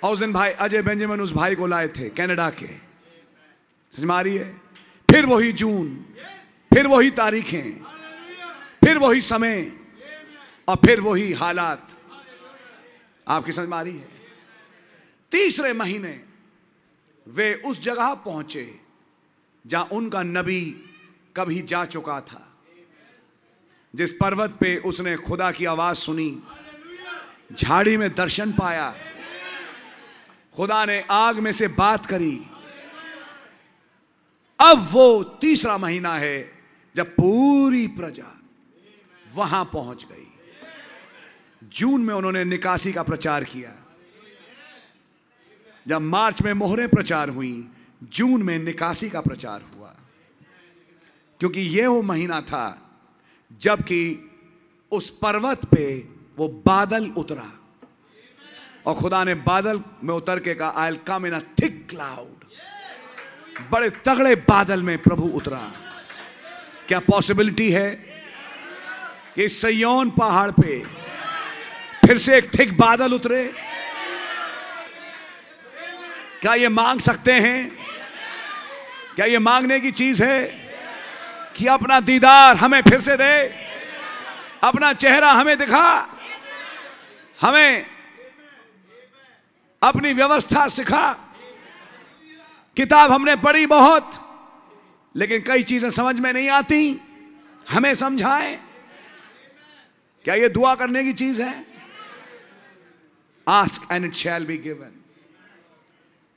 [0.02, 4.14] और उस दिन भाई अजय बेंजामिन उस भाई को लाए थे कनाडा के। समझ में
[4.14, 4.50] आ रही है?
[5.10, 6.04] फिर वही जून,
[6.74, 7.70] फिर वही तारीखें,
[8.84, 9.72] फिर वही समय
[10.68, 11.88] और फिर वही हालात।
[13.28, 14.23] आपकी समझ में आ रही है?
[15.32, 16.20] तीसरे महीने
[17.26, 18.80] वे उस जगह पहुँचे
[19.64, 20.60] जहाँ उनका नबी
[21.36, 22.42] कभी जा चुका था,
[23.94, 26.42] जिस पर्वत पे उसने खुदा की आवाज़ सुनी,
[27.52, 28.94] झाड़ी में दर्शन पाया,
[30.54, 32.36] खुदा ने आग में से बात करी।
[34.60, 36.52] अब वो तीसरा महीना है
[36.94, 38.40] जब पूरी प्रजा
[39.34, 40.26] वहाँ पहुँच गई।
[41.68, 43.74] जून में उन्होंने निकासी का प्रचार किया।
[45.88, 47.68] जब मार्च में मोहरें प्रचार हुई,
[48.02, 49.94] जून में निकासी का प्रचार हुआ।
[51.40, 52.90] क्योंकि यह वो महीना था,
[53.60, 54.30] जबकि
[54.92, 57.52] उस पर्वत पे वो बादल उतरा।
[58.86, 62.44] और खुदा ने बादल में उतर के कहा आई कम इन अ थिक क्लाउड
[63.70, 65.72] बड़े तगड़े बादल में प्रभु उतरा।
[66.88, 67.90] क्या पॉसिबिलिटी है
[69.34, 70.80] कि सयोन पहाड़ पे
[72.06, 73.73] फिर से एक थिक बादल उतरे?
[76.44, 77.78] क्या ये मांग सकते हैं?
[79.16, 80.44] क्या ये मांगने की चीज़ है?
[81.56, 83.54] कि अपना दीदार हमें फिर से दे।
[84.62, 86.18] अपना चेहरा हमें दिखा।
[87.40, 87.86] हमें
[89.82, 91.12] अपनी व्यवस्था सिखा।
[92.76, 94.10] किताब हमने पढ़ी बहुत,
[95.16, 97.00] लेकिन कई चीज़ें समझ में नहीं आती।
[97.70, 98.56] हमें समझाएँ।
[100.24, 101.66] क्या ये दुआ करने की चीज़ है?
[103.48, 104.93] Ask and it shall be given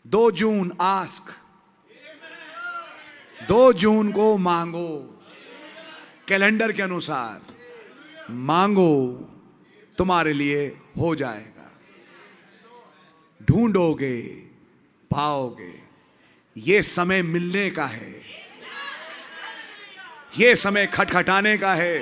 [0.08, 1.34] दो जून आस्क।
[3.48, 5.24] दो जून को मांगो।
[6.28, 7.54] कैलेंडर के अनुसार
[8.30, 9.12] मांगो,
[9.98, 11.72] तुम्हारे लिए हो जाएगा।
[13.44, 14.18] ढूंढोगे,
[15.12, 15.74] पाओगे।
[16.58, 18.22] ये समय मिलने का है।
[20.38, 22.00] ये समय खटखटाने का है।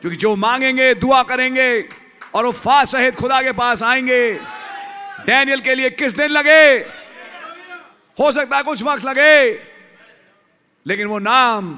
[0.00, 1.88] क्योंकि जो मांगेंगे, दुआ करेंगे
[2.34, 4.40] और वो फा सहित खुदा के पास आएँगे।
[5.26, 6.62] डैनियल के लिए किस दिन लगे?
[8.18, 9.52] हो सकता है कुछ वक्त लगे,
[10.86, 11.74] लेकिन वो नाम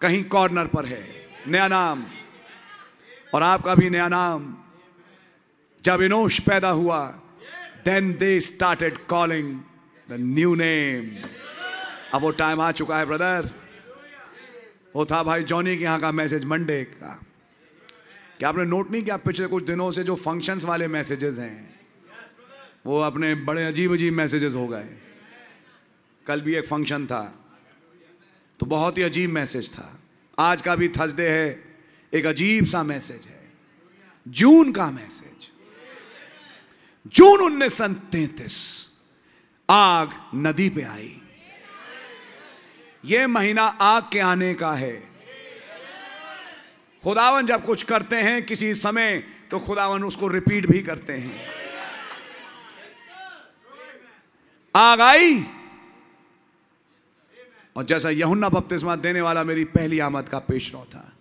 [0.00, 1.02] कहीं कॉर्नर पर है।
[1.48, 2.04] नया नाम।
[3.34, 4.54] और आपका भी नया नाम।
[5.84, 7.06] जब इनोश पैदा हुआ
[7.84, 9.54] then they started calling
[10.08, 11.10] the new name
[12.14, 13.50] अब वो टाइम आ चुका है ब्रदर
[14.96, 17.20] वो था भाई जॉनी के यहाँ का मैसेज मंडे का।
[18.38, 21.73] क्या आपने नोट नहीं किया पिछले कुछ दिनों से जो फ़ंक्शंस वाले मैसेजेस हैं?
[22.84, 24.88] वो अपने बड़े अजीब अजीब मैसेजेस हो गए।
[26.26, 27.22] कल भी एक फ़ंक्शन था
[28.60, 29.98] तो बहुत ही अजीब मैसेज था।
[30.38, 31.64] आज का भी थर्सडे है,
[32.12, 33.42] एक अजीब सा मैसेज है।
[34.26, 35.48] जून का मैसेज
[37.14, 37.80] जून उन्नीस
[39.68, 41.12] आग नदी पे आई।
[43.04, 44.96] यह महीना आग के आने का है।
[47.04, 51.53] खुदावन जब कुछ करते हैं किसी समय तो खुदावन उसको रिपीट भी करते हैं।
[54.74, 55.44] आग आई
[57.76, 61.12] और जैसा यहुन्ना बपतिस्मा देने वाला मेरी पहली आमद का पेशरो था,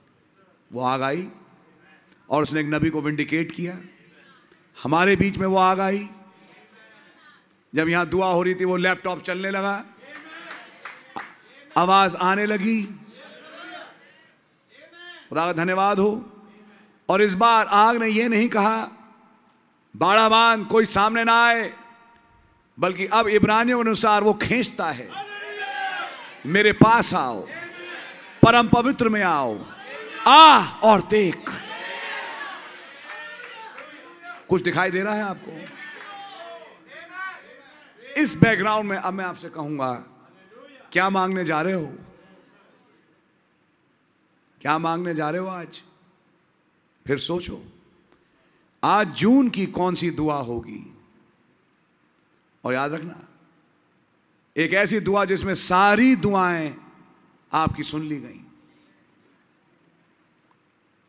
[0.72, 1.28] वो आग आई
[2.30, 3.78] और उसने एक नबी को विंडिकेट किया।
[4.84, 6.10] हमारे बीच में वो आग आई
[7.76, 9.84] जब यहाँ दुआ हो रही थी, वो लैपटॉप चलने लगा।
[11.78, 12.84] आवाज़ आने लगी।
[15.30, 16.12] खुदा का धन्यवाद हो।
[17.10, 18.90] और इस बार आग ने यह नहीं कहा
[19.96, 21.74] बाड़ाबान कोई सामने ना आए।
[22.80, 25.10] बल्कि अब इब्रानियों के अनुसार वो खींचता है।
[26.46, 27.48] मेरे पास आओ।
[28.42, 29.66] परम पवित्र में आओ।
[30.28, 31.52] आ और देख।
[34.50, 35.68] कुछ दिखाई दे रहा है आपको?
[38.22, 39.94] इस बैकग्राउंड में अब मैं आपसे कहूँगा,
[40.92, 41.94] क्या मांगने जा रहे हो?
[44.62, 45.82] क्या मांगने जा रहे हो आज?
[47.08, 47.64] फिर सोचो,
[48.84, 50.93] आज जून की कौन सी दुआ होगी?
[52.64, 53.28] और याद रखना,
[54.58, 56.78] एक ऐसी दुआ जिसमें सारी दुआएँ
[57.54, 58.40] आपकी सुन ली गई।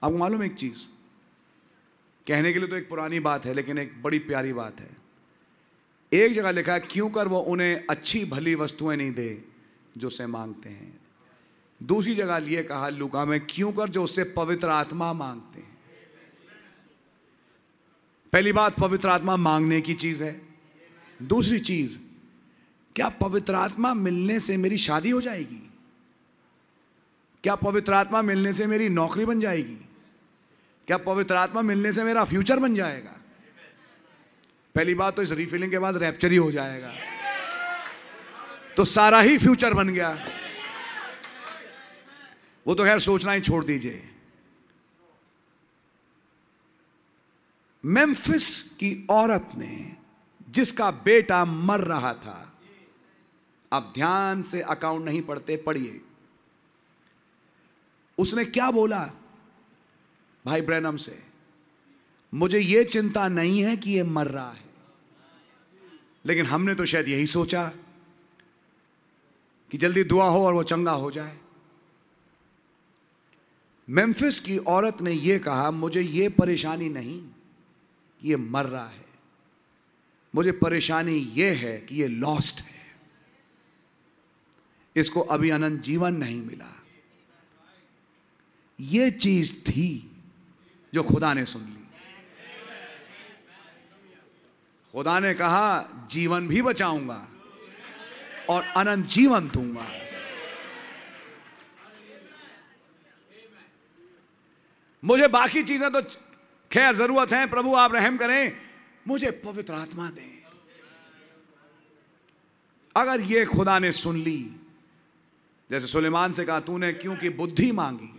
[0.02, 0.86] आपको मालूम एक चीज़?
[2.28, 4.96] कहने के लिए तो एक पुरानी बात है, लेकिन एक बड़ी प्यारी बात है।
[6.12, 9.44] एक जगह लिखा है क्यों कर वो उन्हें अच्छी भली वस्तुएँ नहीं दे
[9.96, 11.00] जो उसे मांगते हैं?
[11.82, 15.78] दूसरी जगह लिए कहा, लुका, में क्यों कर जो उससे पवित्र आत्मा मांगते हैं?
[18.32, 20.43] पहली बात, पवित्र आत्मा मांगने की चीज़ है।
[21.22, 21.98] दूसरी चीज़,
[22.96, 25.70] क्या पवित्र आत्मा मिलने से मेरी शादी हो जाएगी?
[27.42, 29.76] क्या पवित्र आत्मा मिलने से मेरी नौकरी बन जाएगी?
[30.86, 33.10] क्या पवित्र आत्मा मिलने से मेरा फ्यूचर बन जाएगा?
[34.74, 36.94] पहली बात तो इस रिफिलिंग के बाद रैप्चर ही हो जाएगा।
[38.76, 40.26] तो सारा ही फ्यूचर बन गया।
[42.66, 44.10] वो तो खैर सोचना ही छोड़ दीजिए।
[47.84, 49.96] मेम्फिस की औरत ने
[50.54, 52.52] जिसका बेटा मर रहा था।
[53.72, 56.00] आप ध्यान से अकाउंट नहीं पढ़ते, पढ़िए।
[58.18, 59.10] उसने क्या बोला?
[60.46, 61.22] भाई ब्रैनम से,
[62.34, 64.64] मुझे यह चिंता नहीं है कि यह मर रहा है।
[66.26, 67.72] लेकिन हमने तो शायद यही सोचा
[69.70, 71.38] कि जल्दी दुआ हो और वो चंगा हो जाए।
[73.90, 77.28] मेम्फिस की औरत ने यह कहा, मुझे यह परेशानी नहीं
[78.20, 79.13] कि यह मर रहा है।
[80.34, 82.74] मुझे परेशानी यह है कि यह लॉस्ट है।
[84.96, 86.84] इसको अभी अनंत जीवन नहीं मिला।
[88.80, 90.10] यह चीज़ थी
[90.94, 91.84] जो खुदा ने सुन ली।
[94.92, 97.28] खुदा ने कहा, जीवन भी बचाऊँगा
[98.48, 99.86] और अनंत जीवन दूँगा।
[105.04, 106.02] मुझे बाकी चीज़ें तो
[106.70, 108.73] खैर ज़रूरत है, प्रभु आप रहम करें।
[109.08, 110.32] मुझे पवित्र आत्मा दे।
[112.96, 114.50] अगर ये खुदा ने सुन ली,
[115.70, 118.10] जैसे सुलेमान से कहा, तूने क्योंकि बुद्धि मांगी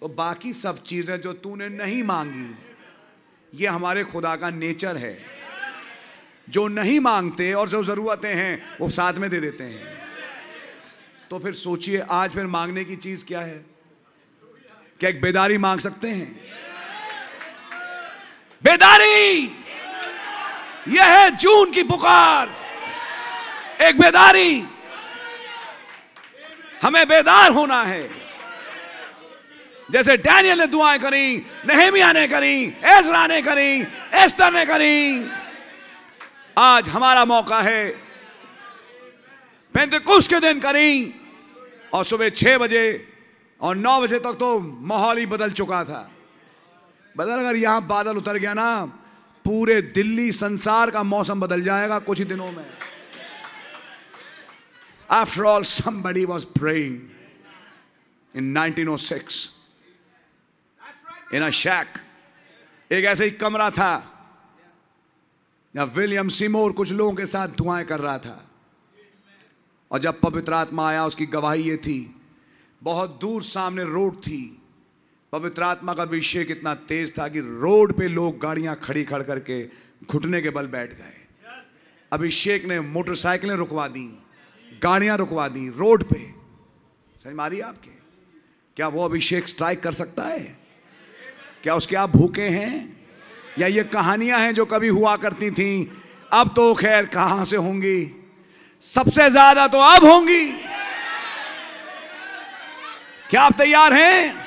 [0.00, 2.54] तो बाकी सब चीज़ें जो तूने नहीं मांगी,
[3.52, 5.18] ये हमारे खुदा का नेचर है।
[6.48, 9.98] जो नहीं मांगते और जो जरूरतें हैं, वो साथ में दे देते हैं।
[11.30, 13.64] तो फिर सोचिए, आज फिर मांगने की चीज़ क्या है?
[15.00, 16.32] क्या एक बेदारी मांग सकते हैं?
[18.62, 19.63] बेदारी!
[20.88, 22.50] यह है जून की पुकार।
[23.82, 24.64] एक बेदारी।
[26.82, 28.10] हमें बेदार होना है।
[29.90, 33.70] जैसे डैनियल ने दुआएँ करी, नहेमिया ने करी, एजरा ने करी,
[34.14, 35.30] एस्तर ने करी।
[36.58, 38.04] आज हमारा मौका है।
[39.74, 41.14] कुछ के दिन करी
[41.94, 42.84] और सुबह छह बजे
[43.60, 46.10] और नौ बजे तक तो माहौल ही बदल चुका था।
[47.16, 49.00] बदल अगर यहाँ बादल उतर गया ना
[49.44, 52.78] पूरे दिल्ली संसार का मौसम बदल जाएगा कुछ ही दिनों में।
[55.10, 56.94] After all somebody was praying
[58.36, 59.48] in 1906
[61.34, 61.86] in a shack
[62.92, 64.10] एक ऐसे ही कमरा था
[65.74, 68.50] जब विलियम सिमोर कुछ लोगों के साथ दुआएँ कर रहा था।
[69.90, 72.20] और जब पवित्र आत्मा आया, उसकी गवाही ये थी,
[72.82, 74.62] बहुत दूर सामने रोड थी।
[75.34, 79.62] पवित्र आत्मा का अभिषेक इतना तेज था कि रोड पे लोग गाड़ियाँ खड़ी खड़ करके
[80.06, 81.14] घुटने के बल बैठ गए।
[82.12, 84.04] अभिषेक ने मोटरसाइकिलें रुकवा दी,
[84.82, 86.34] गाड़ियाँ रुकवा दी रोड पे।
[87.24, 87.90] समझ मारी आपके?
[88.76, 90.56] क्या वो अभिषेक स्ट्राइक कर सकता है?
[91.62, 92.96] क्या उसके आप भूखे हैं?
[93.58, 95.90] या ये कहानियाँ हैं जो कभी हुआ करती थी?
[96.32, 98.30] अब तो खैर कहाँ से होंगी?
[98.80, 100.46] सबसे ज़्यादा तो अब होंगी।
[103.30, 104.43] क्या आप तैयार हैं?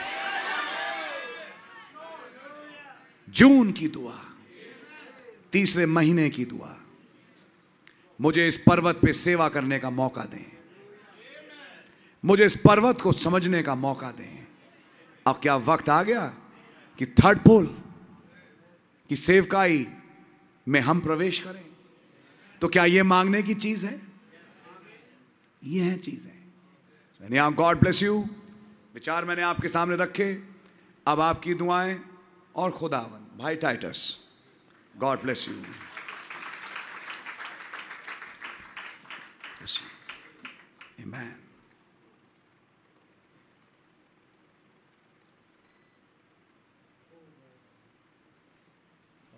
[3.37, 4.19] जून की दुआ,
[5.51, 6.77] तीसरे महीने की दुआ।
[8.21, 10.57] मुझे इस पर्वत पे सेवा करने का मौका दें।
[12.25, 14.47] मुझे इस पर्वत को समझने का मौका दें।
[15.27, 16.27] अब क्या वक्त आ गया
[16.97, 17.77] कि थर्ड पोल
[19.09, 19.87] की सेवकाई
[20.67, 21.65] में हम प्रवेश करें?
[22.61, 24.01] तो क्या यह मांगने की चीज़ है?
[25.63, 28.25] यह है चीज़। है गॉड ब्लेस यू।
[28.93, 30.43] विचार मैंने आपके सामने रखे।
[31.07, 32.01] अब आपकी दुआएँ
[32.55, 33.99] और खुदावन भाई टाइटस
[34.97, 35.53] गॉड ब्लेस यू.
[35.53, 35.61] हम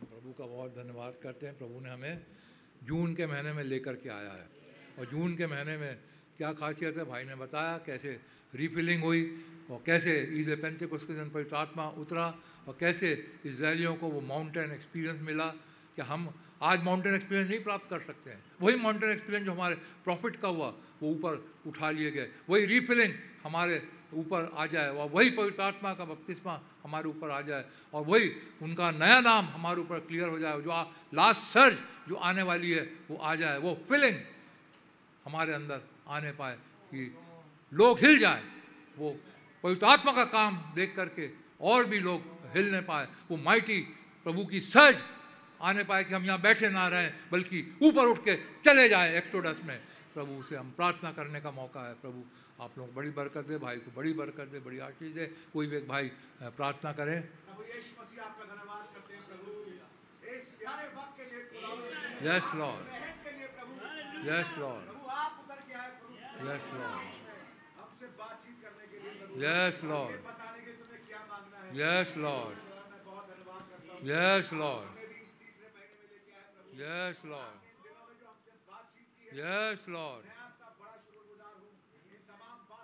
[0.04, 2.26] प्रभु का बहुत धन्यवाद करते हैं। प्रभु ने हमें
[2.84, 4.50] जून के महीने में लेकर के आया है।
[5.00, 6.00] और जून के महीने में
[6.38, 7.04] क्या खासियत है?
[7.04, 8.20] भाई ने बताया कैसे
[8.56, 9.24] रिफिलिंग हुई
[9.72, 12.28] और कैसे ईद पेंते को उसके दिन पवित्र आत्मा उतरा।
[12.70, 13.10] और कैसे
[13.46, 15.46] इसराइलियों को वो माउंटेन एक्सपीरियंस मिला
[15.98, 16.30] कि हम
[16.62, 20.48] आज माउंटेन एक्सपीरियंस नहीं प्राप्त कर सकते हैं। वही माउंटेन एक्सपीरियंस जो हमारे प्रॉफिट का
[20.48, 20.68] हुआ,
[21.02, 21.34] वो ऊपर
[21.66, 23.14] उठा लिए गए। वही रीफिलिंग
[23.44, 23.82] हमारे
[24.14, 28.30] ऊपर आ जाए और वही पवित्र आत्मा का बपतिस्मा हमारे ऊपर आ जाए और वही
[28.62, 30.72] उनका नया नाम हमारे ऊपर क्लियर हो जाए। जो
[31.14, 31.78] लास्ट सर्ज
[32.10, 34.18] जो आने वाली है, वो आ जाए, वो फिलिंग
[35.26, 36.56] हमारे अंदर आने पाए
[36.94, 37.18] कि
[37.74, 38.44] लोग हिल जाए।
[38.98, 39.18] वो
[39.64, 41.30] पवित्र आत्मा का काम देख करके
[41.62, 43.80] और भी लोग हिलने पाए। वो माइटी
[44.26, 44.95] प्रभु की सज
[45.62, 48.36] आने पाए कि हम यहाँ बैठे ना रहें बल्कि ऊपर उठ के
[48.66, 49.80] चले जाए एक्सोडस में।
[50.14, 52.24] प्रभु से हम प्रार्थना करने का मौका है। प्रभु
[52.64, 55.78] आप लोग बड़ी बरकत दे भाई को बड़ी बरकत दे बड़ी आशीष दे। कोई भी
[55.78, 56.12] एक भाई
[56.58, 57.18] प्रार्थना करें।
[62.24, 62.84] Yes Lord
[64.28, 64.86] yes Lord
[66.47, 67.08] yes Lord
[69.43, 70.16] yes Lord
[71.74, 72.56] Yes, Lord.
[74.04, 74.88] Yes, Lord.
[76.76, 77.60] Yes, Lord.
[79.36, 80.24] Yes, Lord.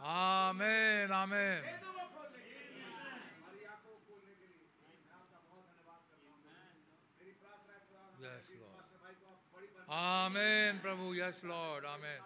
[0.06, 1.62] Amen, amen.
[8.22, 8.86] Yes, Lord.
[9.90, 11.16] Amen, Prabhu.
[11.16, 11.86] Yes, Lord.
[11.86, 12.10] Amen.
[12.12, 12.24] Yes,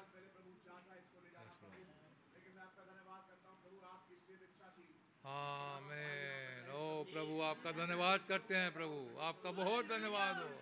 [5.24, 5.26] Lord.
[5.26, 6.39] Amen.
[6.80, 10.60] ओ प्रभु, आपका धन्यवाद करते हैं प्रभु। आपका बहुत धन्यवाद हो।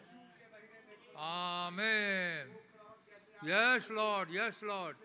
[1.18, 2.60] आमेन।
[3.44, 4.98] Yes Lord yes Lord.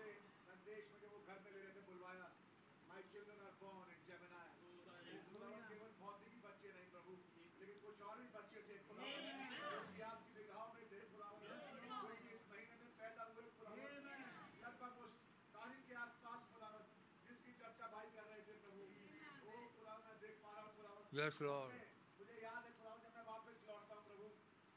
[21.17, 21.73] Yes Lord
[22.19, 24.27] मुझे याद है जब मैं वापस लौटता प्रभु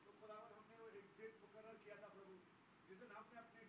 [0.05, 1.07] तो हमने वो एक
[1.84, 2.34] किया था प्रभु
[2.89, 3.62] जिस दिन अपने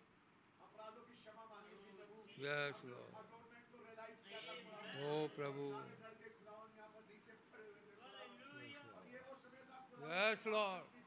[0.66, 4.52] अपराधों की क्षमा मांगी थी प्रभु। यस लॉर्ड अटोनमेंट को रियलाइज़ किया था
[5.06, 5.64] ओ प्रभु।
[6.02, 6.14] सारे
[6.94, 7.96] पर नीचे पड़े हुए थे
[10.12, 10.97] yes Lord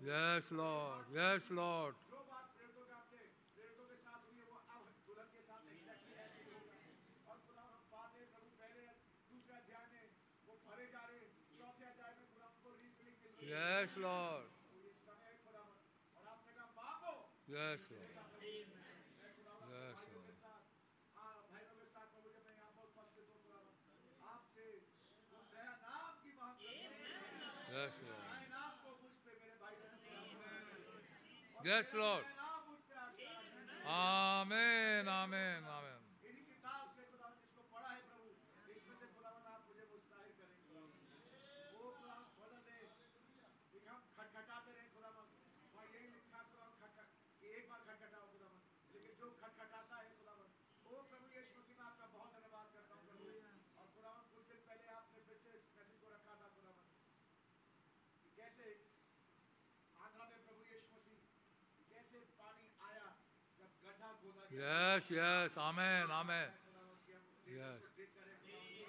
[0.00, 1.94] yes Lord yes Lord
[13.42, 14.48] yes Lord
[17.50, 18.20] yes Lord yes Lord
[27.72, 28.09] Yes, sir.
[31.64, 32.24] Yes, Lord.
[33.86, 35.99] Amen, amen, amen.
[64.50, 65.50] Yes, yes.
[65.56, 66.50] Amen, amen.
[67.46, 67.78] Yes.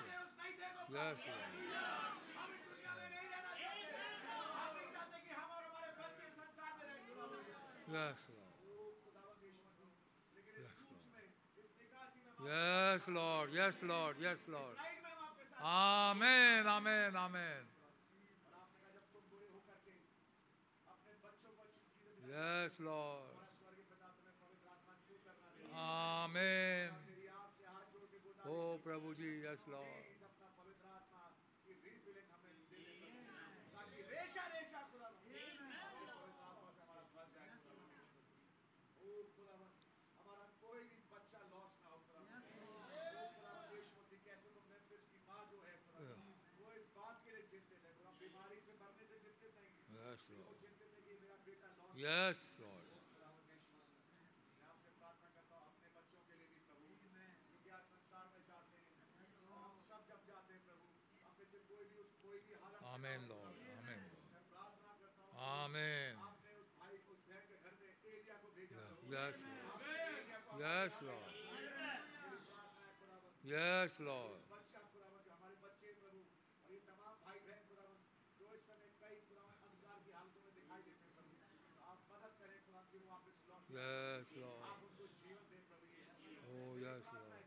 [0.92, 1.48] Yes, Lord.
[7.92, 8.41] Yes, Lord.
[12.44, 13.50] Yes, Lord.
[13.54, 14.16] Yes, Lord.
[14.20, 14.78] Yes, Lord.
[15.64, 16.66] Amen.
[16.66, 17.16] Amen.
[17.16, 17.62] Amen.
[22.28, 23.22] Yes, Lord.
[25.76, 26.90] Amen.
[28.50, 29.44] Oh, Prabhuji.
[29.44, 30.11] Yes, Lord.
[49.94, 50.58] Yes, Lord.
[51.96, 52.88] Yes, Lord.
[62.94, 64.36] आमेन Lord आमेन Lord
[65.48, 66.20] आमेन
[69.14, 69.42] yes
[70.62, 71.36] yes Lord
[73.54, 74.51] yes Lord
[83.72, 84.68] Yes, Lord.
[86.52, 87.40] Oh, yes, Lord.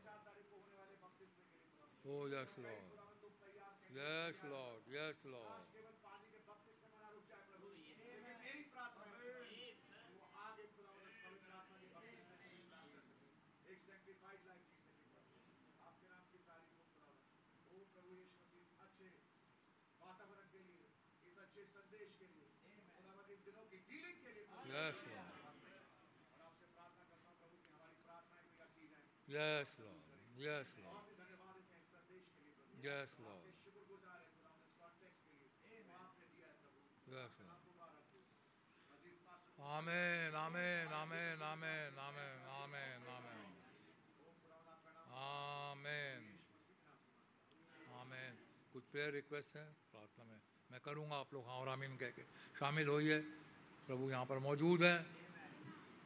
[2.06, 2.84] Oh, yes, Lord.
[3.94, 4.80] Yes, Lord.
[4.90, 5.60] Yes, Lord.
[12.44, 15.30] एक सेक्रीफाइड life जी सके
[15.88, 17.06] आपके नाम की तारीफ हो खुदा
[17.72, 19.08] ओ प्रभु यीशु मसीह अच्छे
[20.02, 20.84] वातावरण के लिए
[21.30, 22.50] इस अच्छे संदेश के लिए
[22.98, 24.46] खुदा इन दिनों की डीलिंग के लिए
[29.34, 31.08] yes Lord yes Lord
[32.84, 33.46] yes Lord
[37.08, 37.60] yes Lord
[39.60, 43.54] आमेन आमेन आमेन आमेन आमेन आमेन आमेन
[45.14, 46.38] आमेन
[47.92, 48.38] आमेन
[48.72, 49.64] कुछ प्रेयर रिक्वेस्ट है?
[49.64, 50.40] प्रार्थना में।
[50.72, 52.22] मैं करूँगा आप लोग। हाँ और आमीन कह के।
[52.58, 53.20] शामिल होइए।
[53.86, 55.23] प्रभु यहाँ पर मौजूद हैं।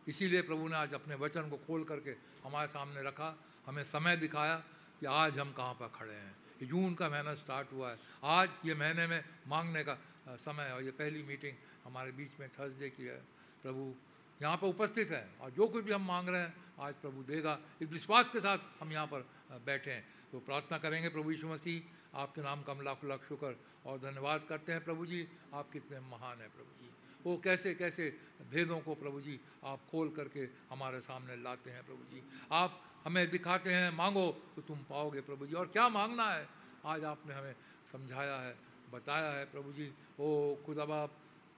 [0.09, 2.11] इसीलिए प्रभु ने आज अपने वचन को खोल करके
[2.45, 3.37] हमारे सामने रखा,
[3.67, 4.57] हमें समय दिखाया
[5.01, 8.75] कि आज हम कहाँ पर खड़े हैं। जून का महीना स्टार्ट हुआ है। आज ये
[8.75, 9.99] महीने में मांगने का
[10.29, 13.21] समय है। और ये पहली मीटिंग हमारे बीच में थर्सडे की है।
[13.63, 13.95] प्रभु
[14.43, 17.59] यहाँ पर उपस्थित है और जो कुछ भी हम मांग रहे हैं, आज प्रभु देगा।
[17.83, 19.29] इस विश्वास के साथ हम यहाँ पर
[19.67, 23.57] बैठे हैं। तो प्रार्थना करेंगे प्रभु यीशु मसीह। आपके नाम का हम लाख लाख शुक्र
[23.87, 26.91] और धन्यवाद करते हैं प्रभु जी। आप कितने महान हैं प्रभु जी।
[27.25, 28.05] वो कैसे कैसे
[28.51, 33.31] भेदों को प्रभु जी आप खोल करके हमारे सामने लाते हैं प्रभु जी। आप हमें
[33.31, 36.47] दिखाते हैं, मांगो तो तुम पाओगे प्रभु जी। और क्या मांगना है?
[36.87, 37.55] आज आपने हमें
[37.93, 38.55] समझाया है,
[38.93, 39.91] बताया है प्रभु जी।
[40.21, 41.11] ओ खुदा बाप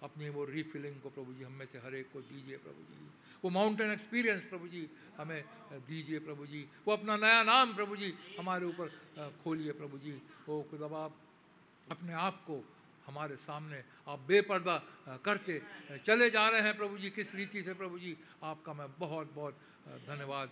[0.02, 3.08] अपनी वो रीफिलिंग को प्रभु जी, हमें से हर एक को दीजिए प्रभु जी।
[3.44, 5.42] वो माउंटेन एक्सपीरियंस प्रभु जी, हमें
[5.86, 8.88] दीजिए प्रभु जी। वो अपना नया नाम प्रभु जी हमारे ऊपर
[9.44, 11.14] खोलिए प्रभु जी। ओ खुदा बाप
[11.90, 12.62] अपने आप को
[13.10, 14.76] हमारे सामने आप बेपर्दा
[15.26, 15.60] करते
[16.06, 18.16] चले जा रहे हैं प्रभु जी, किस रीति से प्रभु जी?
[18.38, 19.54] आपका मैं बहुत बहुत
[20.06, 20.48] धन्यवाद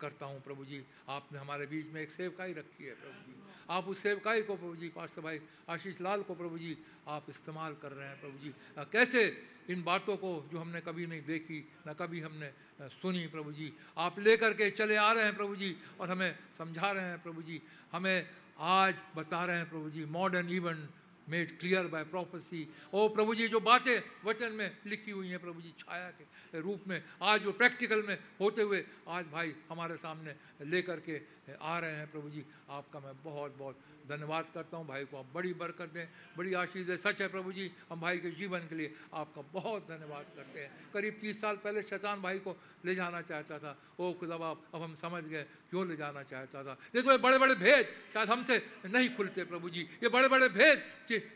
[0.00, 3.38] करता हूँ प्रभु जी। आपने हमारे बीच में एक सेवकाई रखी है प्रभु जी।
[3.70, 5.40] आप उस सेवकाई को प्रभु जी, पास्टर भाई
[5.70, 6.76] आशीष लाल को प्रभु जी,
[7.08, 8.52] आप इस्तेमाल कर रहे हैं प्रभु जी।
[8.92, 9.22] कैसे
[9.70, 12.50] इन बातों को जो हमने कभी नहीं देखी, न कभी हमने
[12.92, 13.72] सुनी प्रभु जी?
[13.96, 17.42] आप लेकर के चले आ रहे हैं प्रभु जी और हमें समझा रहे हैं प्रभु
[17.42, 17.60] जी।
[17.92, 18.26] हमें
[18.58, 20.88] आज बता रहे हैं प्रभु जी modern event
[21.30, 25.60] made clear by prophecy ओ प्रभु जी जो बातें वचन में लिखी हुई हैं प्रभु
[25.62, 30.34] जी छाया के रूप में, आज वो प्रैक्टिकल में होते हुए, आज भाई हमारे सामने
[30.66, 31.20] लेकर के
[31.62, 33.78] आ रहे हैं प्रभु जी आपका मैं बहुत बहुत
[34.10, 36.06] धन्यवाद करता हूँ, भाई को आप बड़ी बरकत दें,
[36.36, 39.86] बड़ी आशीष दें। सच है प्रभु जी, हम भाई के जीवन के लिए आपका बहुत
[39.88, 44.12] धन्यवाद करते हैं। करीब तीस साल पहले शैतान भाई को ले जाना चाहता था। ओ
[44.18, 47.38] खुदा बाप, अब हम समझ गए क्यों ले जाना चाहता था। नहीं तो ये बड़े
[47.38, 48.56] बड़े भेद शायद हमसे
[48.86, 50.82] नहीं खुलते प्रभु जी। ये बड़े बड़े भेद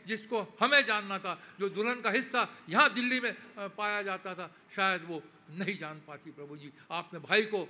[0.07, 3.33] जिसको हमें जानना था, जो दुल्हन का हिस्सा यहाँ दिल्ली में
[3.77, 5.21] पाया जाता था, शायद वो
[5.51, 7.67] नहीं जान पाती प्रभु जी। आपने भाई को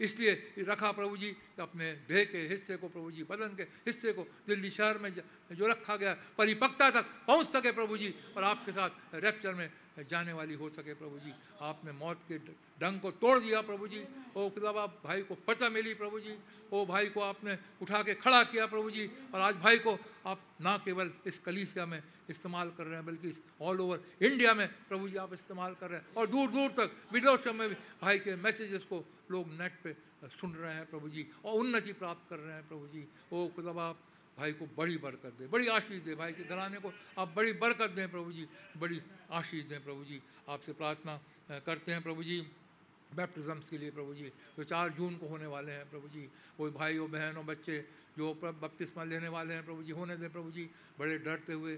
[0.00, 4.22] इसलिए रखा प्रभु जी, अपने देह के हिस्से को प्रभु जी, बदन के हिस्से को
[4.48, 5.10] दिल्ली शहर में
[5.52, 9.68] जो रखा गया परिपक्ता तक पहुँच सके प्रभु जी और आपके साथ रेप्चर में
[10.00, 11.32] जाने वाली हो सके प्रभु जी।
[11.62, 12.38] आपने मौत के
[12.80, 14.02] डंग को तोड़ दिया प्रभु जी।
[14.36, 16.36] ओ खुदाबा भाई को फतह मिली प्रभु जी।
[16.72, 20.40] ओ भाई को आपने उठा के खड़ा किया प्रभु जी। और आज भाई को आप
[20.60, 25.08] ना केवल इस कलीसिया में इस्तेमाल कर रहे हैं, बल्कि ऑल ओवर इंडिया में प्रभु
[25.08, 28.36] जी आप इस्तेमाल कर रहे हैं। और दूर दूर तक विदेशों में भी भाई के
[28.36, 29.92] मैसेजेस को लोग नेट पे
[30.30, 33.88] सुन रहे हैं प्रभु जी और उन्नति प्राप्त कर रहे हैं प्रभु जी। ओ खुदाबा
[33.88, 33.98] आप
[34.38, 37.90] भाई को बड़ी बरकत दे, बड़ी आशीष दे भाई के घराने को। आप बड़ी बरकत
[37.90, 41.20] दें प्रभु जी, बड़ी आशीष दें प्रभु जी। आपसे प्रार्थना
[41.62, 42.40] करते हैं प्रभु जी
[43.10, 46.28] बैप्टिज़म्स के लिए प्रभु जी। जो चार जून को होने वाले हैं प्रभु जी,
[46.58, 47.78] कोई भाई और बहन और बच्चे
[48.18, 50.68] जो बपतिस्मा लेने वाले हैं प्रभु जी, होने दें प्रभु जी।
[50.98, 51.76] बड़े डरते हुए,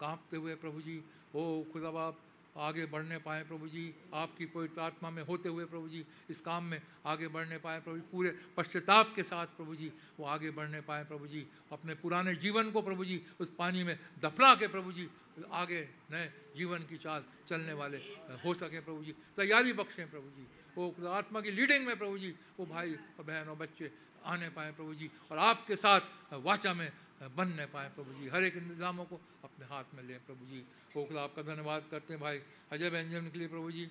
[0.00, 1.02] कांपते हुए प्रभु जी,
[1.34, 2.16] ओ खुदा बाप
[2.58, 3.84] आगे बढ़ने पाए प्रभु जी
[4.14, 7.96] आपकी पवित्र आत्मा में होते हुए प्रभु जी इस काम में आगे बढ़ने पाए प्रभु
[7.96, 12.34] जी पूरे पश्चाताप के साथ प्रभु जी वो आगे बढ़ने पाए प्रभु जी अपने पुराने
[12.36, 15.08] जीवन को प्रभु जी उस पानी में दफना के प्रभु जी
[15.54, 15.80] आगे
[16.12, 17.98] नए जीवन की चाल चलने वाले
[18.44, 20.46] हो सके प्रभु जी तैयारी बख्शें प्रभु जी
[20.76, 23.90] वो आत्मा की लीडिंग में प्रभु जी वो भाई और बहन और बच्चे
[24.26, 26.90] आने पाए प्रभु जी और आपके साथ वाचा में
[27.20, 30.60] बनने पाए प्रभु जी। हर एक इंतजामों को अपने हाथ में लें प्रभु जी।
[30.94, 32.40] खुदा आपका धन्यवाद करते हैं भाई।
[32.72, 33.88] अजय बेंजन के लिए प्रभु जी,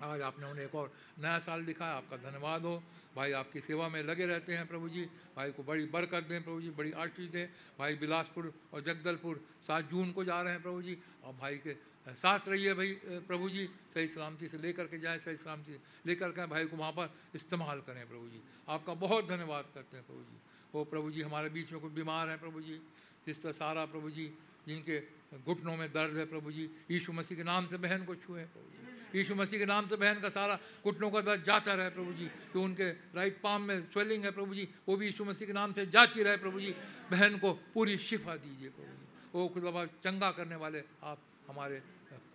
[0.00, 2.82] आज आपने उन्हें एक और नया साल दिखाया। आपका धन्यवाद हो।
[3.16, 5.04] भाई आपकी सेवा में लगे रहते हैं प्रभु जी।
[5.36, 7.46] भाई को बड़ी बरकत दें प्रभु जी, बड़ी आशीष दें।
[7.78, 11.74] भाई बिलासपुर और जगदलपुर सात जून को जा रहे हैं प्रभु जी। और भाई के
[12.08, 12.92] साथ रहिए भाई
[13.26, 16.76] प्रभु जी। सही सलामती से लेकर के जाएँ, सही सलामती से लेकर के भाई को
[16.76, 20.40] वहाँ पर इस्तेमाल करें प्रभु जी। आपका बहुत धन्यवाद करते हैं प्रभु जी।
[20.74, 22.80] वो प्रभु जी हमारे बीच में कोई बीमार हैं प्रभु जी।
[23.26, 24.26] जिस तरह सारा प्रभु जी,
[24.66, 24.98] जिनके
[25.38, 28.70] घुटनों में दर्द है प्रभु जी, यीशु मसीह के नाम से बहन को छुए प्रभु
[28.70, 32.12] जी। यीशु मसीह के नाम से बहन का सारा घुटनों का दर्द जाता रहे प्रभु
[32.12, 35.52] जी। जो उनके राइट पाम में स्वेलिंग है प्रभु जी, वो भी यीशु मसीह के
[35.52, 36.74] नाम से जाती रहे प्रभु जी।
[37.10, 41.18] बहन को पूरी शिफा दीजिए प्रभु जी। वो खुदा चंगा करने वाले आप
[41.48, 41.82] हमारे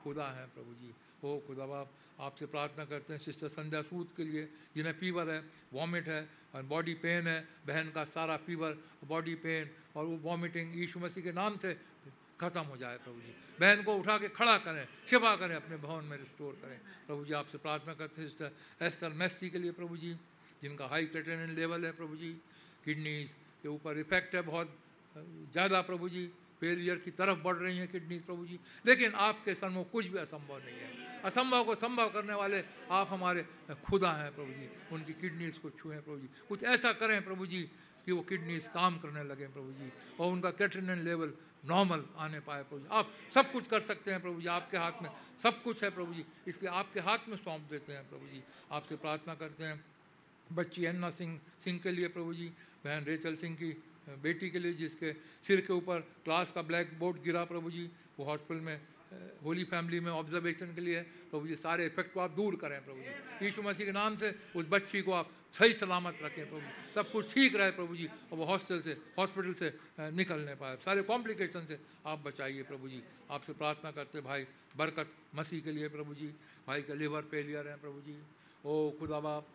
[0.04, 1.66] खुदा हैं प्रभु जी। ओ खुदा
[2.18, 4.44] आपसे प्रार्थना करते हैं, सिस्टर संध्या सूद के लिए,
[4.76, 5.44] जिन्हें फीवर है
[5.74, 6.22] वॉमिट है,
[6.56, 11.24] और बॉडी पेन है, बहन का सारा फीवर बॉडी पेन और वो वॉमिटिंग यीशु मसीह
[11.24, 11.74] के नाम से
[12.40, 16.06] खत्म हो जाए प्रभु जी। बहन को उठा के खड़ा करें, शिफा करें, अपने भवन
[16.06, 19.98] में रिस्टोर करें। प्रभु जी, आपसे प्रार्थना करते हैं, सिस्टर एस्टर मेस्सी के लिए प्रभु
[19.98, 20.14] जी,
[20.62, 22.32] जिनका हाई क्रेटेनिन लेवल है प्रभु जी
[22.86, 23.30] किडनीज
[23.64, 24.78] के ऊपर इफ़ेक्ट है बहुत
[25.54, 26.30] ज़्यादा प्रभु जी।
[26.62, 30.58] फेलियर की तरफ़ बढ़ रही हैं किडनी प्रभु जी। लेकिन आपके सन्मुख कुछ भी असंभव
[30.58, 33.46] नहीं है। असंभव को संभव करने वाले आप हमारे
[33.86, 37.64] खुदा हैं प्रभु जी। उनकी किडनीज को छुएँ प्रभु जी। कुछ ऐसा करें प्रभु जी
[38.06, 41.34] कि वो किडनीज काम करने लगे प्रभु जी और उनका कैटरिन लेवल
[41.66, 45.02] नॉर्मल आने पाए प्रभु जी। आप सब कुछ कर सकते हैं प्रभु जी। आपके हाथ
[45.02, 45.10] में
[45.44, 48.96] सब कुछ है प्रभु जी। इसलिए आपके हाथ में सौंप देते हैं प्रभु जी। आपसे
[48.96, 49.86] प्रार्थना करते हैं।
[50.52, 52.48] बच्ची अन्ना सिंह सिंह के लिए प्रभु जी।
[52.86, 53.72] बहन रेचल सिंह की
[54.08, 55.14] बेटी के लिए जिसके
[55.48, 57.90] सिर के ऊपर क्लास का ब्लैक बोर्ड गिरा प्रभु जी,
[58.20, 58.80] वो हॉस्पिटल में
[59.44, 61.02] होली फैमिली में ऑब्जर्वेशन के लिए
[61.32, 64.34] प्रभु जी, सारे इफ़ेक्ट को आप दूर करें प्रभु जी। यीशु मसीह के नाम से
[64.56, 68.08] उस बच्ची को आप सही सलामत रखें प्रभु जी। सब कुछ ठीक रहे प्रभु जी,
[68.08, 69.74] और वो हॉस्टल से हॉस्पिटल से
[70.12, 73.02] निकल नहीं पाए। सारे कॉम्प्लिकेशन से आप बचाइए प्रभु जी।
[73.32, 74.46] आपसे प्रार्थना करते, भाई,
[74.78, 76.28] बरकत मसीह के लिए प्रभु जी।
[76.68, 78.20] भाई का लिवर फेलियर है प्रभु जी।
[78.66, 79.48] ओ खुदा बाप,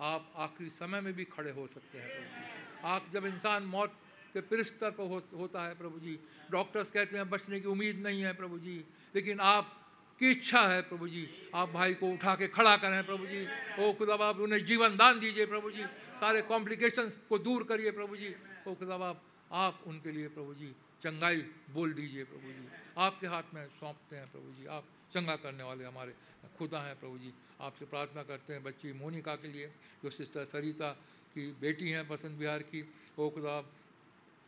[0.00, 3.92] आप आखिरी समय में भी खड़े हो सकते हैं प्रभु जी। आप जब इंसान मौत
[4.32, 6.18] के पिरस्तर पर हो, होता है प्रभु जी।
[6.50, 9.78] डॉक्टर्स कहते हैं बचने की उम्मीद नहीं है प्रभु जी। लेकिन आप
[10.18, 13.46] की इच्छा है प्रभु जी। आप भाई को उठा के खड़ा करें प्रभु जी।
[13.78, 15.84] ओ खुदा बाप उन्हें जीवन दान दीजिए प्रभु जी।
[16.20, 18.34] सारे कॉम्प्लिकेशंस को दूर करिए प्रभु जी।
[18.68, 19.22] ओ खुदा बाप
[19.52, 21.36] आप उनके लिए प्रभु जी चंगाई
[21.70, 22.68] बोल दीजिए प्रभु जी।
[22.98, 26.14] आपके हाथ में सौंपते हैं प्रभु जी। आप चंगा करने वाले हमारे
[26.58, 29.66] खुदा हैं प्रभु जी। आपसे प्रार्थना करते हैं बच्ची मोनिका के लिए
[30.04, 30.96] जो सिस्टर सरिता
[31.34, 32.82] की बेटी हैं बसंत बिहार की
[33.18, 33.56] वो खुदा,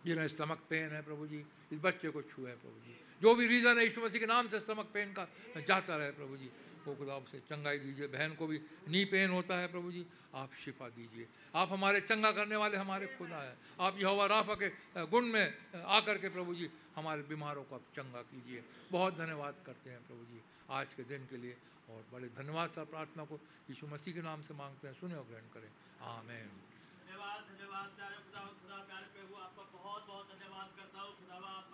[0.06, 1.40] जिन्हें स्टमक पेन है प्रभु जी,
[1.72, 4.60] इस बच्चे को छुए प्रभु जी। जो भी रीज़न है यीशु मसीह के नाम से
[4.60, 5.24] स्टमक पेन का
[5.68, 6.50] जाता रहे प्रभु जी।
[6.84, 8.58] वो खुदा, उसे चंगाई दीजिए। बहन को भी
[8.88, 10.04] नी पेन होता है प्रभु जी।
[10.34, 14.68] आप शिफा दीजिए। आप हमारे चंगा करने वाले हमारे खुदा है। आप यहोवा राफा के
[15.06, 19.90] गुण में आकर के प्रभु जी, हमारे बीमारों को आप चंगा कीजिए। बहुत धन्यवाद करते
[19.90, 21.56] हैं प्रभु जी। आज के दिन के लिए
[21.90, 25.24] और बड़े धन्यवाद सर प्रार्थना को यीशु मसीह के नाम से मांगते हैं। सुने और
[25.24, 25.70] ग्रहण करें।
[26.00, 26.50] आमेन।
[27.04, 31.36] धन्यवाद धन्यवाद प्यारे खुदा खुदा प्यारे पे हूँ आपका बहुत बहुत धन्यवाद करता हूँ खुदा
[31.54, 31.66] आप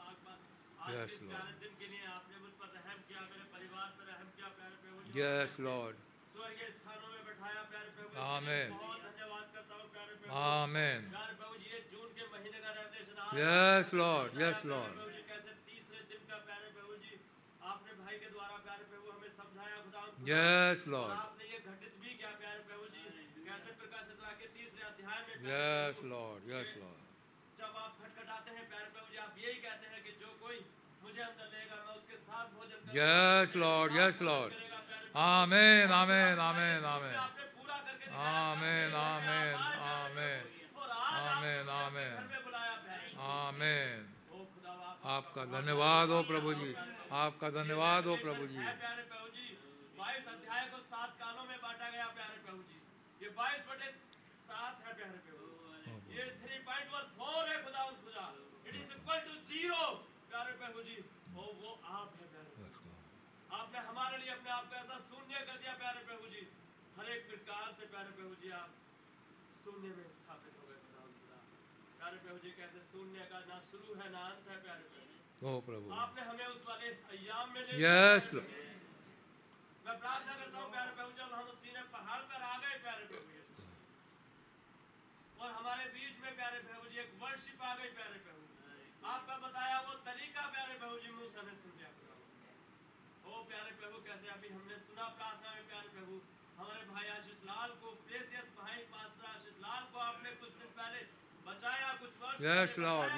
[0.80, 1.18] आज इस.
[1.22, 4.76] प्यारे दिन के लिए आपने मुझ पर रहम किया मेरे परिवार पर रहम किया प्यारे
[4.82, 4.88] पे
[5.20, 5.96] यस लॉर्ड
[6.34, 8.68] स्वर्गीय स्थानों में बैठाया प्यारे पे हूँ Amen.
[8.80, 12.58] बहुत धन्यवाद करता हूँ प्यारे पे हूँ आमेन प्यारे प्रभु जी ये जून के महीने
[12.64, 13.14] का रेवलेशन
[14.00, 14.30] Lord.
[14.30, 14.92] बताया Yes, Lord.
[14.96, 17.12] प्रभु जी कैसे तीसरे दिन का प्यारे प्रभु जी
[17.72, 20.02] आपने भाई के द्वारा प्यारे प्रभु हमें समझाया खुदा
[20.32, 22.99] यस लॉर्ड आपने ये घटित भी किया प्यारे प्रभु जी
[25.50, 26.98] यस लॉर्ड यस लॉर्ड
[27.58, 30.58] जब आप खटखटाते हैं प्यारे प्रभु जी आप यही कहते हैं कि जो कोई
[31.02, 32.78] मुझे अंदर लेगा मैं उसके साथ भोजन
[34.28, 34.52] Lord.
[34.52, 36.36] करेगा, प्यारे प्रभु। आमेन आमेन
[37.56, 38.14] पूरा मुझे
[45.16, 46.74] आपका धन्यवाद हो प्रभु जी।
[47.24, 49.48] आपका धन्यवाद हो प्रभु जी। प्यारे प्रभु जी।
[49.98, 52.79] बाईस अध्याय को सात कालों में बांटा गया प्यारे प्रभु जी।
[53.22, 53.88] ये बाईस बटे
[54.48, 55.46] सात है प्यारे प्रभु
[56.16, 58.26] ये थ्री पॉइंट वन फोर है खुदा खुदा।
[58.68, 59.82] It is equal to zero
[60.30, 60.96] प्यारे प्रभु जी।
[61.36, 62.50] ओ वो आप है प्यारे
[63.58, 66.42] आपने हमारे लिए अपने आप को ऐसा शून्य कर दिया प्यारे प्रभु जी।
[66.96, 68.70] हर एक प्रकार से प्यारे प्रभु जी आप
[69.64, 71.38] शून्य में स्थापित हो गए खुदा खुदा।
[71.98, 75.92] प्यारे प्रभु जी कैसे शून्य का ना शुरू है ना अंत है प्यारे प्रभु प्रभु
[75.98, 77.74] आपने हमें उस वाले अय्याम में ले
[79.84, 81.62] मैं प्रार्थना करता हूँ प्यारे प्रभु जब हम उस
[82.00, 83.54] पहाड़ पर आ गए प्यारे प्रभु यीशु।
[85.40, 88.42] और हमारे बीच में प्यारे प्रभु जी एक वर्शिप आ गई प्यारे प्रभु
[89.14, 91.90] आपका बताया वो तरीका प्यारे प्रभु जी मूसा ने सुन लिया
[93.30, 96.14] ओ प्यारे प्रभु कैसे अभी हमने सुना प्रार्थना में प्यारे प्रभु
[96.60, 101.00] हमारे भाई आशीष लाल को प्रेसियस भाई मास्टर आशीष लाल को आपने कुछ दिन पहले
[101.46, 102.40] बचाया कुछ वर्ष.
[102.48, 103.10] Yes, Lord.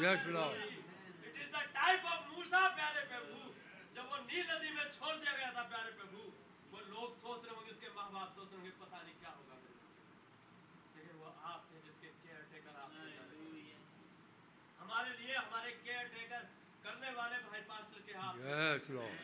[1.28, 3.38] It is the type of मूसा प्यारे प्रभु
[3.96, 6.20] जब वो नील नदी में छोड़ दिया गया था प्यारे प्रभु
[7.02, 9.78] लोग सोच रहे होंगे उसके माँ बाप सोच रहे होंगे पता नहीं क्या होगा मेरे।
[10.96, 12.90] लेकिन वो आप थे जिसके केयर टेकर आप।
[14.82, 16.42] हमारे लिए हमारे केयर टेकर
[16.84, 18.34] करने वाले भाई पास्टर के हाथ
[18.94, 19.18] लॉर्ड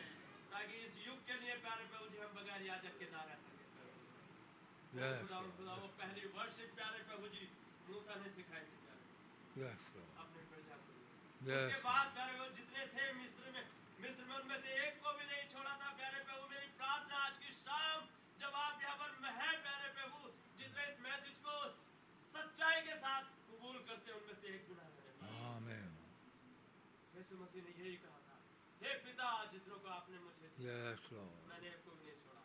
[0.51, 3.57] ताकि इस युग के लिए प्यारे प्रभु जी हम बगैर याजक के ना रह सके।
[4.99, 7.43] Yes, खुदा खुदा वो पहली वर्शिप प्यारे प्रभु जी
[7.89, 9.01] मूसा ने सिखाई थी लॉर्ड
[10.23, 10.91] अपने प्रजा को।
[11.49, 11.65] Yes.
[11.65, 13.63] उसके बाद प्यारे प्रभु जितने थे मिस्र में
[14.05, 16.68] मिस्र में उनमें से एक को भी नहीं छोड़ा था प्यारे प्रभु। मेरी
[17.69, 18.05] शाम
[18.43, 20.19] जब आप यहाँ पर में हैं प्यारे प्रभु
[20.61, 21.57] जितने इस मैसेज को
[22.33, 25.89] सच्चाई के साथ कबूल करते हैं उनमें से एक भी ना रहने पाए आमेन।
[27.17, 28.37] यीशु मसीह ने यही कहा था
[28.81, 32.43] हे पिता जितनों को आपने मुझे दिया यस मैंने एक को भी नहीं छोड़ा।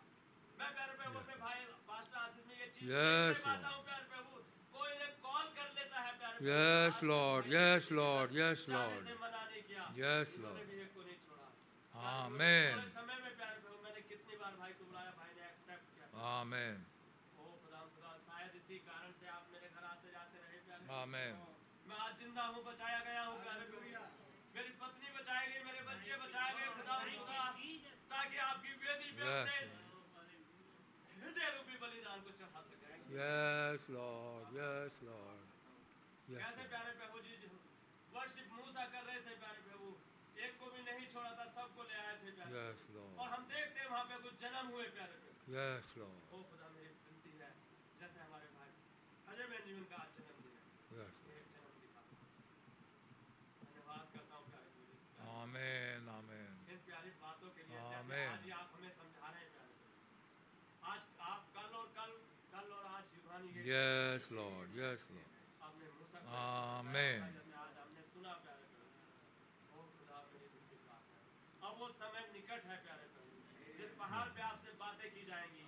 [0.59, 4.43] मैं प्यारे प्रभु अपने भाई पास्टर आशीष में ये चीज़ Yes, पाता हूँ प्यारे प्रभु
[4.75, 9.43] कोई ने कॉल कर लेता है प्यारे yes Lord yes Lord yes Lord से मना
[9.45, 10.71] नहीं किया Yes, उन्होंने Lord.
[10.71, 13.74] भी एक को नहीं छोड़ा। प्यारे प्रभु, आमेन समय में प्यारे प्रभु
[14.45, 16.81] बार भाई को बुलाया भाई ने एक्सेप्ट किया। आमेन
[17.41, 21.39] ओ खुदा खुदा शायद इसी कारण से आप मेरे घर आते जाते रहे प्यारे। आमेन
[21.89, 23.65] मैं आज ज़िंदा हूँ बचाया गया हूँ प्यारे
[24.57, 27.39] मेरी पत्नी बचाई गई मेरे बच्चे बचाए गए खुदा खुदा
[28.13, 29.57] ताकि आपकी वेदी पे अपने
[31.23, 34.55] हृदय रूपी बलिदान को चढ़ा सके। Yes, Lord.
[34.61, 35.43] Yes, Lord.
[36.29, 37.35] Yes, कैसे प्यारे प्रभु जी
[38.15, 39.95] वर्शिप मूसा कर रहे थे प्यारे प्रभु?
[40.45, 42.81] एक को भी नहीं छोड़ा था सबको ले आए थे प्यारे Yes,
[43.21, 45.17] और हम देखते हैं वहाँ पे कुछ जन्म हुए प्यारे
[45.57, 47.51] Yes, ओ खुदा मेरी विनती है
[48.01, 48.71] जैसे हमारे भाई
[49.33, 50.65] अजय बेंजामिन का आज जन्मदिन है
[50.99, 51.15] Yes.
[51.53, 52.03] जन्म दिखा
[53.63, 54.73] धन्यवाद करता हूँ प्यारे
[55.35, 56.09] Amen.
[56.13, 56.53] Amen.
[56.73, 59.73] इन प्यारी बातों के लिए जैसे आज आप हमें समझा रहे हैं प्यारे
[60.93, 62.13] आज आप कल और कल
[62.55, 64.69] कल और आज युवानी ये Yes, Lord.
[64.79, 65.31] Yes, Lord.
[65.65, 68.89] आपने मूसा को आमीन। ऐसे सिखाया, जैसे आज हमने सुना प्यारे प्रभु
[69.75, 74.29] ओ खुदा मेरी विनती प्रार्थना है। अब वो समय निकट है प्यारे प्रभु जिस पहाड़
[74.37, 75.65] पे आपसे बातें की जाएँगी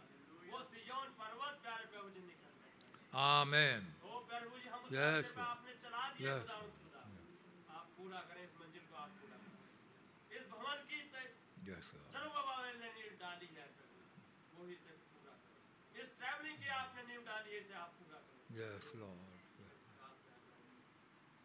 [0.52, 2.74] वो सियोन पर्वत प्यारे प्रभु जी निकट है
[3.24, 3.84] Amen.
[4.04, 6.48] ओ प्रभु जी हम उस Yes, पे आपने चला दिया Yes.
[6.48, 7.02] खुदा खुदा
[7.78, 10.98] आप पूरा करें इस मंजिल को आप पूरा करें इस भवन की
[11.68, 11.86] Yes.
[12.14, 17.06] चलो बाबा ने नींव डाली है प्रभु वही से पूरा करो इस ट्रैवलिंग की आपने
[17.08, 19.24] नींव डाली है इसे आप पूरा करो Yes, Lord.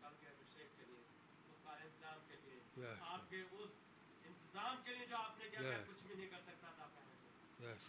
[0.01, 1.01] कल के अभिषेक के लिए
[1.51, 3.01] उस सारे इंतज़ाम के लिए Yes.
[3.15, 3.80] आपके उस
[4.51, 5.83] इंतज़ाम के लिए जो आपने किया Yes.
[5.87, 7.13] कुछ भी नहीं कर सकता था पहले।
[7.63, 7.83] Yes,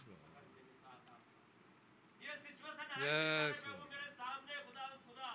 [2.23, 5.31] ये सिचुएशन आई Yes, थी प्यारे प्रभु मेरे सामने खुदा खुदा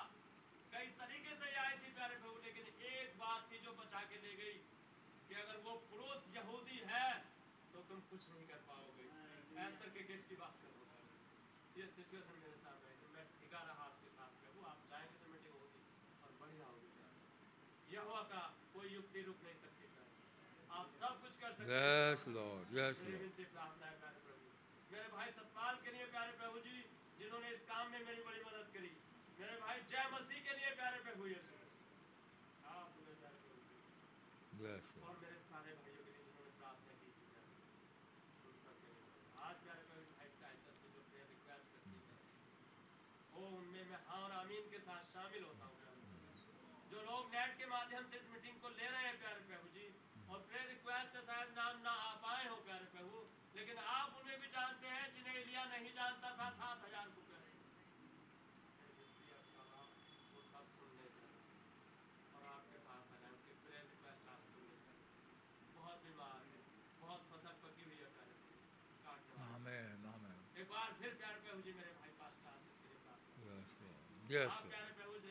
[0.72, 4.32] कई तरीके से आई थी प्यारे प्रभु लेकिन एक बात थी जो बचा के ले
[4.40, 4.56] गई
[5.28, 7.10] कि अगर वो पुरुष यहूदी है
[7.74, 9.06] तो तुम कुछ नहीं कर पाओगे।
[9.68, 10.82] एस्तर के केस की बात करो?
[11.78, 15.26] ये सिचुएशन मेरे साथ आई थी। मैं टिका रहा आपके साथ प्रभु आप चाहेंगे तो
[15.32, 15.82] मैं टिका होगी
[16.24, 16.90] और बढ़िया होगी।
[17.96, 18.42] यहोवा का
[18.76, 19.67] कोई युक्ति रुक नहीं सकती।
[21.02, 22.64] सब कुछ कर सकते Yes, Lord.
[22.78, 23.22] Yes, मेरी Lord.
[23.24, 24.44] विनती प्रार्थना है प्यारे प्रभु
[24.92, 26.76] मेरे भाई सतपाल के लिए प्यारे प्रभु जी
[27.20, 28.90] जिन्होंने इस काम में मेरी बड़ी मदद करी।
[29.40, 31.56] मेरे भाई जय मसीह के लिए प्यारे प्रभु यीशु
[32.74, 33.76] आप उन्हें प्यारे प्रभु जी।
[34.66, 37.26] Yes, और मेरे सारे भाइयों के लिए जिन्होंने प्रार्थना की थी
[38.48, 39.06] उन सब के लिए
[39.48, 42.02] आज प्यारे प्रभु भाई टाइटस में जो प्रेयर रिक्वेस्ट करती है।
[43.34, 45.76] वो उनमें मैं हाँ और आमीन के साथ शामिल होता हूँ
[46.92, 49.86] जो लोग नेट के माध्यम से इस मीटिंग को ले रहे हैं प्यारे प्रभु जी
[50.32, 53.20] और प्रेयर रिक्वेस्ट है शायद नाम ना आ पाए हो प्यारे प्रभु
[53.58, 57.50] लेकिन आप उन्हें भी जानते हैं जिन्हें इलिया नहीं जानता सात सात हज़ार को प्यारे
[60.32, 61.08] वो सब सुन ले
[62.34, 64.78] और आपके पास आ जाए उनके प्रेयर रिक्वेस्ट आप सुन ले
[65.76, 66.58] बहुत बीमार है
[67.02, 68.58] बहुत फ़सल पकी हुई है प्यारे प्रभु,
[69.06, 69.96] काटने वाला। Amen.
[70.14, 70.36] Amen.
[70.62, 73.46] एक बार फिर प्यारे प्रभु जी मेरे भाई पास आशीष के लिए प्रार्थना
[73.88, 74.02] Lord.
[74.32, 74.70] Yes, आप Lord.
[74.74, 75.30] प्यारे प्रभु जी.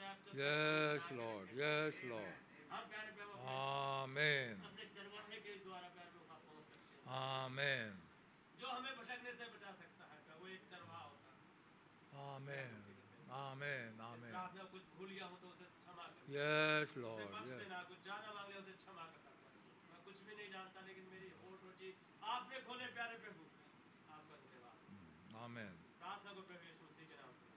[2.72, 3.54] हम प्यारे प्रभु अपने-
[4.00, 4.56] Amen.
[12.18, 12.74] Amen.
[13.30, 13.92] Amen.
[14.02, 14.32] Amen.
[14.34, 17.30] प्रार्थना में कुछ भूल गया हूँ तो उसे क्षमा कर Yes, Lord.
[17.46, 17.60] Yes.
[17.62, 19.32] देना कुछ ज़्यादा मांग लिया उसे क्षमा करना
[19.90, 21.90] मैं कुछ भी नहीं जानता लेकिन मेरी होठ रोटी
[22.34, 23.44] आपने खोले प्यारे प्रभु
[24.10, 24.78] आपका धन्यवाद
[25.46, 25.74] Amen.
[26.02, 27.48] प्रार्थना को प्रभु यीशु मसीह के नाम से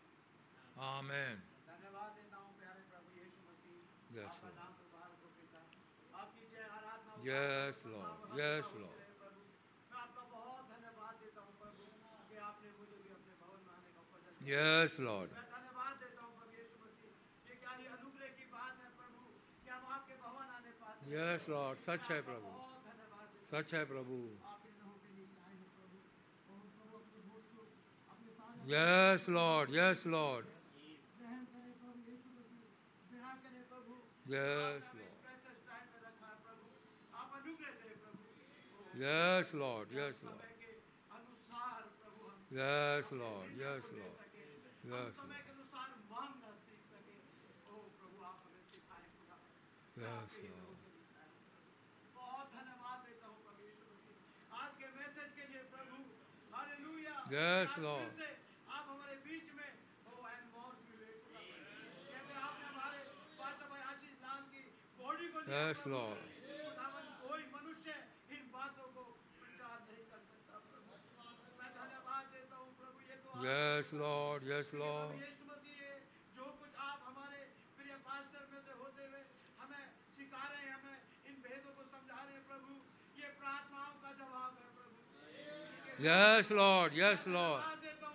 [0.93, 1.35] Amen.
[1.71, 4.59] धन्यवाद देता हूँ प्यारे प्रभु यीशु मसीह आपका Lord.
[4.61, 4.73] नाम
[5.23, 5.61] हो पिता
[6.15, 9.00] आपकी जय आराधना हो Yes, प्रभु, Lord.
[20.73, 21.77] पाते हैं। Yes, Lord.
[21.83, 22.81] सच है प्रभु। हूँ।
[23.51, 24.37] सच है प्रभु।
[25.15, 25.99] लिए सहाय हो प्रभु।
[26.55, 27.63] और प्रभु अपने भोज को
[28.11, 28.31] अपने
[42.53, 43.57] Yes, Lord.
[43.57, 44.30] Yes, Lord.
[44.85, 47.17] समय के अनुसार मांगना सीख सके
[47.69, 49.37] ओ प्रभु आप हमें सिखाएँ खुदा।
[52.17, 53.85] बहुत धन्यवाद देता हूँ प्रभु यीशु
[54.61, 55.99] आज के मैसेज के लिए प्रभु
[56.57, 58.09] हालेलुया Yes, आज फिर Lord.
[58.23, 58.29] से
[58.77, 59.69] आप हमारे बीच में
[60.07, 60.73] हो एंड मोर
[62.09, 63.05] जैसे आपने हमारे
[63.39, 64.65] पास्टर भाई आशीष लाल की
[65.03, 66.25] बॉडी को लिया Yes, प्रभु, Lord.
[66.65, 67.99] खुदावन कोई मनुष्य
[68.39, 69.05] इन बातों को
[69.41, 70.99] प्रचार नहीं कर सकता प्रभु
[71.61, 72.69] मैं धन्यवाद देता हूँ
[73.41, 74.43] प्रभु ये तो आप- Yes, Lord.
[74.45, 75.13] Yes, Lord.
[75.21, 75.93] यीशु मसीह ये
[76.37, 77.41] जो कुछ आप हमारे
[77.79, 79.23] प्रिय पास्टर में से होते हुए
[79.61, 79.85] हमें
[80.19, 82.73] सिखा रहे हैं हमें इन भेदों को समझा रहे हैं प्रभु
[83.21, 84.99] ये प्रार्थनाओं का जवाब है प्रभु
[86.03, 86.93] Yes, Lord.
[86.95, 87.61] Yes, Lord.
[87.61, 88.11] धन्यवाद देता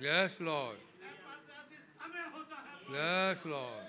[0.00, 0.76] Yes, Lord.
[2.92, 3.86] Yes, Lord.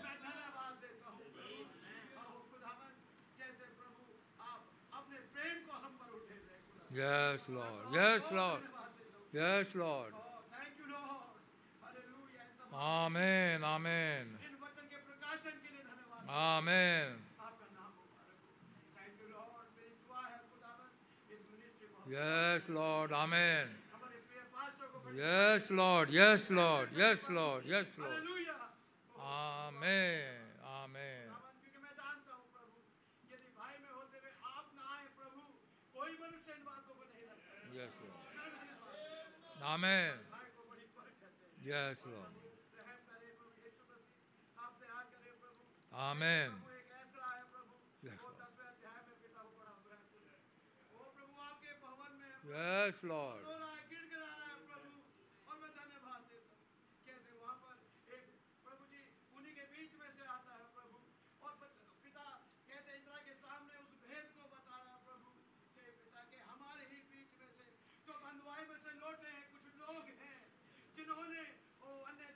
[6.96, 7.82] Yes, Lord.
[7.94, 8.60] Yes, Lord.
[9.34, 10.14] Yes, Lord.
[12.74, 13.64] Amen.
[13.64, 14.26] Amen.
[16.30, 17.08] Amen.
[22.10, 23.12] Yes, Lord.
[23.12, 23.68] Amen.
[25.16, 26.10] Yes, Lord.
[26.12, 26.90] Yes, Lord.
[26.96, 27.64] Yes, Lord.
[27.66, 28.12] Yes, Lord.
[29.20, 30.22] Amen.
[30.66, 31.28] Amen.
[37.76, 38.18] Yes, Lord.
[39.64, 40.14] Amen.
[41.66, 42.32] Yes, Lord.
[45.94, 46.52] Amen.
[48.04, 48.38] Yes, Lord.
[52.50, 53.77] Yes, Lord.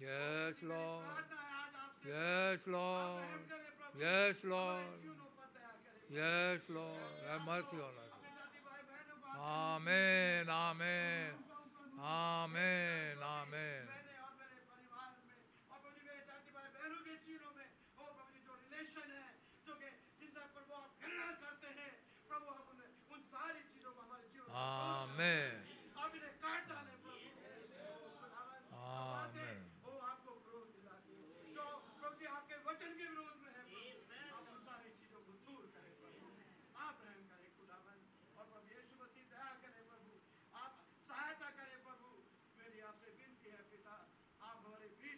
[0.00, 1.04] Yes, Lord.
[2.06, 3.22] Yes, Lord.
[3.98, 4.82] Yes, Lord.
[6.12, 7.00] Yes, Lord.
[7.30, 8.16] Have mercy on us.
[9.40, 10.48] Amen.
[10.48, 11.30] Amen.
[11.98, 13.16] Amen.
[13.22, 14.05] Amen.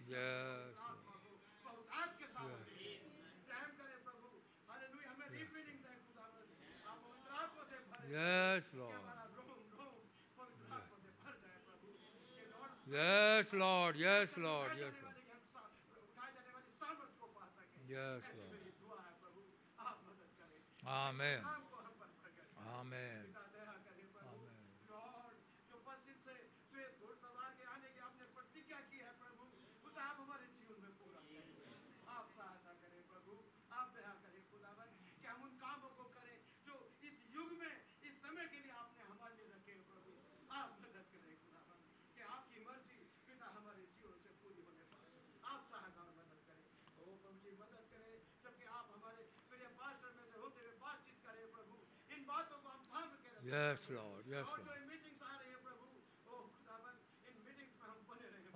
[0.09, 0.79] yes.
[8.11, 8.63] Yes.
[8.63, 8.95] yes, Lord.
[12.91, 13.97] Yes, Lord.
[13.99, 14.71] Yes, Lord.
[14.79, 15.17] Yes, Lord.
[17.89, 18.59] Yes, Lord.
[20.87, 21.41] Amen.
[22.81, 23.28] Amen.
[53.51, 54.25] Yes, Lord.
[54.29, 54.69] Yes, Lord.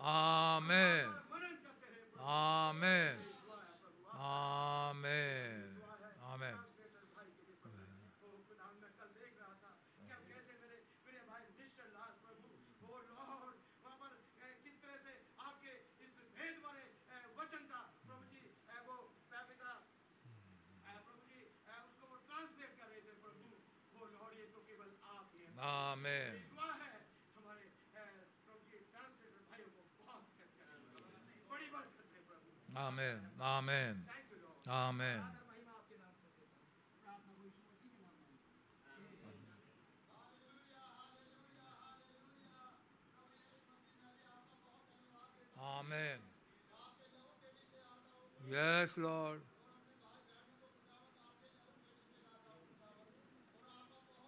[0.05, 1.07] Amen.
[2.21, 3.15] Amen.
[4.21, 5.72] Amen.
[25.63, 26.35] Amen.
[32.77, 33.97] Amen.
[34.69, 35.23] Amen.
[45.61, 46.19] Amen.
[48.51, 49.41] Yes, Lord.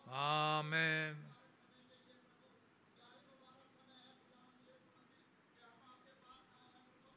[0.07, 1.22] आमेन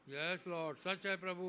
[0.06, 1.48] yes Lord सच है प्रभु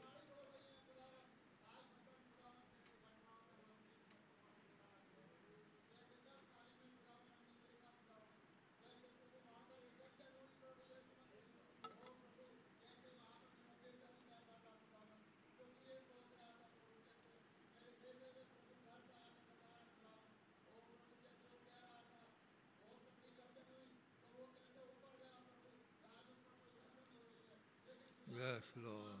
[28.73, 29.20] 系咯。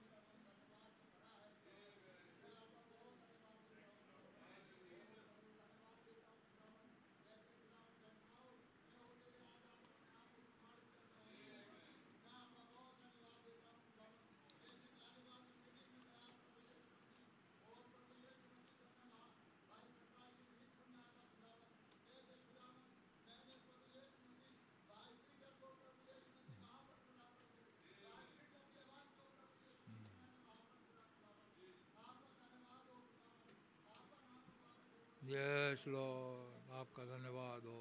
[35.71, 37.79] Yes Lord आपका धन्यवाद हो।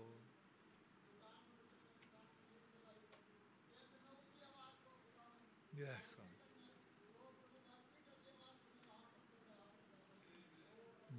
[5.75, 6.15] Yes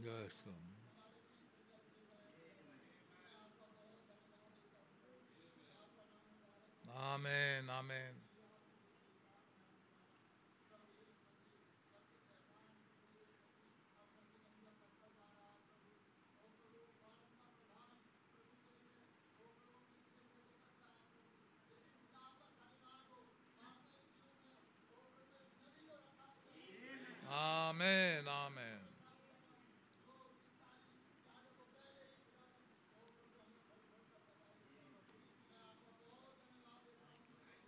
[0.04, 0.44] yes
[7.02, 8.21] आमेन आमेन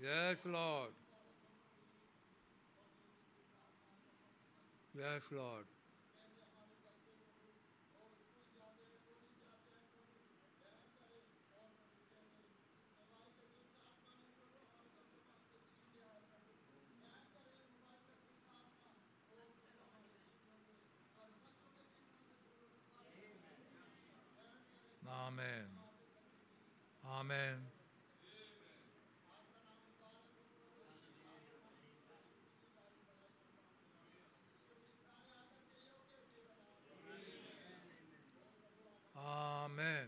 [0.03, 0.89] Yes, Lord.
[4.97, 5.65] Yes, Lord.
[25.07, 25.67] Amen.
[27.05, 27.57] Amen.
[39.17, 40.07] Amen.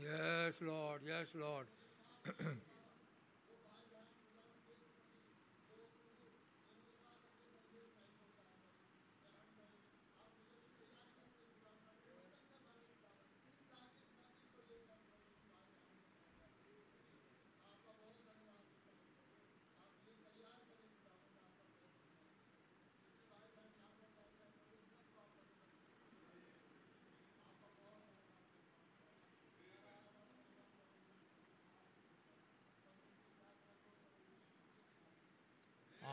[0.00, 0.54] Yes,
[1.04, 1.18] Lord.
[1.20, 1.66] Yes, Lord.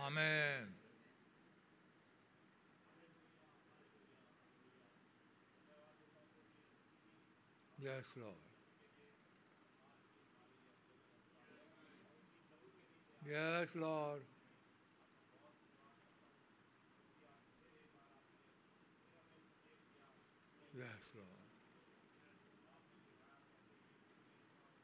[0.07, 0.73] Amen.
[7.88, 8.42] Yes, Lord.
[13.26, 14.22] Yes, Lord.
[20.74, 21.44] Yes, Lord.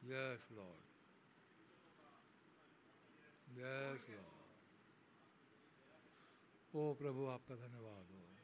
[0.03, 0.83] Yes, Lord.
[3.57, 4.37] Yes, Lord.
[6.75, 8.34] ओ प्रभु आपका धन्यवाद हो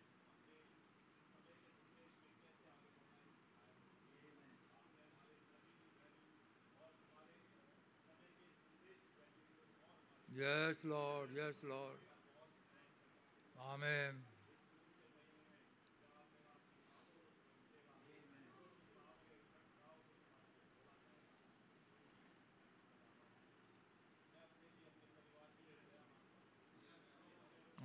[10.37, 11.29] Yes, Lord.
[11.37, 11.99] Yes, Lord.
[13.75, 14.15] Amen.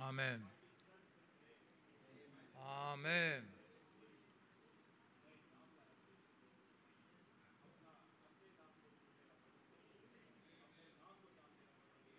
[0.00, 0.40] Amen.
[2.56, 3.57] Amen.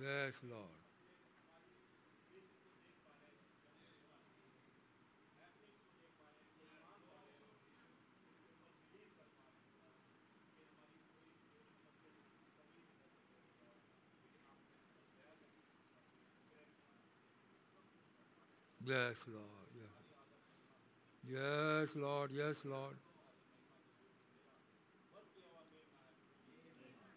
[0.00, 0.80] Yes, Lord.
[18.86, 19.70] Yes, Lord.
[19.74, 19.92] Yes.
[21.28, 22.30] Yes, Lord.
[22.32, 22.96] Yes, Lord.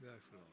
[0.04, 0.46] Yes, Lord.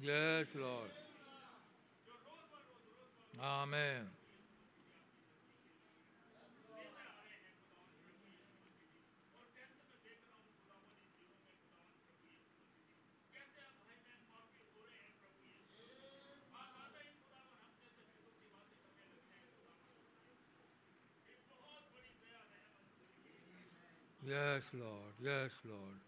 [0.00, 0.90] Yes, Lord.
[3.40, 4.06] Amen.
[24.26, 25.14] Yes, Lord.
[25.22, 26.07] Yes, Lord.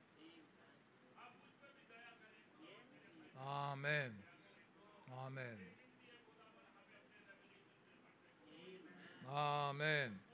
[3.47, 4.11] Amen.
[5.25, 5.57] Amen.
[9.29, 10.30] Amen.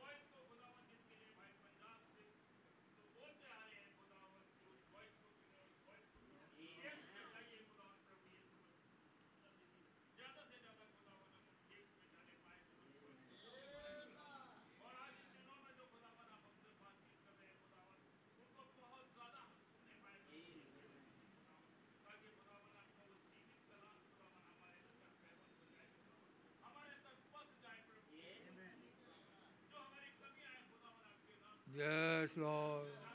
[32.27, 33.06] Praise Lord.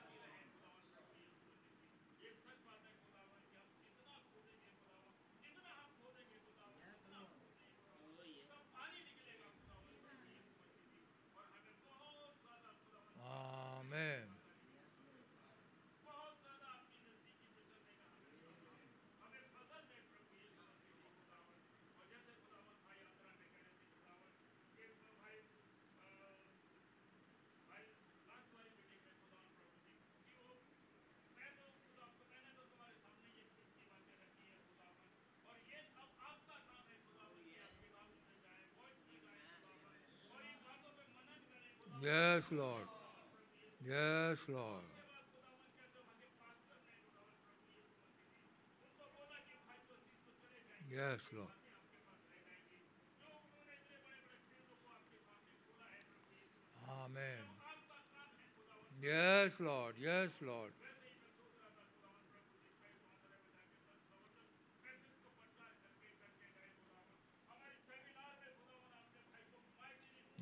[42.02, 42.82] Yes, Lord.
[43.88, 44.82] Yes, Lord.
[50.90, 51.48] Yes, Lord.
[56.90, 57.22] Amen.
[59.00, 59.94] Yes, Lord.
[60.00, 60.70] Yes, Lord.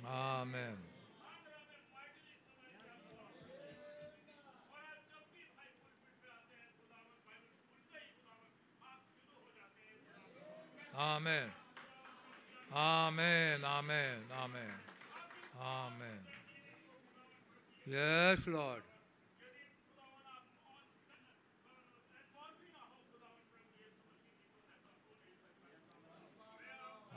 [0.07, 0.89] Amen.
[10.98, 11.48] Amen.
[12.74, 13.60] Amen.
[13.64, 14.18] Amen.
[14.42, 14.74] Amen.
[15.60, 16.20] Amen.
[17.86, 18.82] Yes, Lord.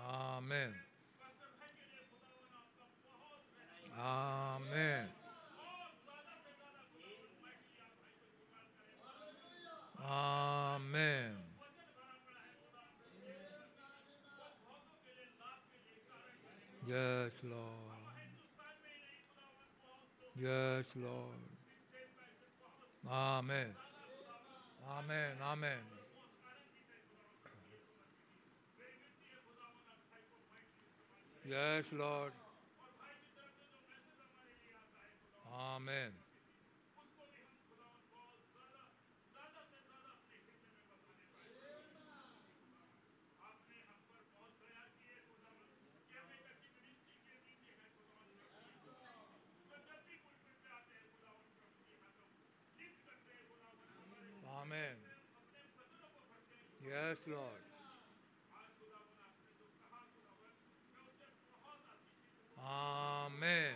[0.05, 0.73] Amen.
[3.99, 5.07] Amen.
[10.05, 11.52] Amen.
[16.87, 17.93] Yes, Lord.
[20.35, 21.39] Yes, Lord.
[23.09, 23.67] Amen.
[24.89, 25.31] Amen.
[25.41, 25.77] Amen.
[31.49, 32.31] Yes, Lord.
[35.53, 36.11] Amen.
[54.63, 54.95] Amen.
[56.93, 57.39] Yes, Lord.
[62.63, 63.73] Amen.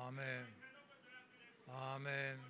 [0.00, 0.46] Amen.
[1.70, 2.49] Amen.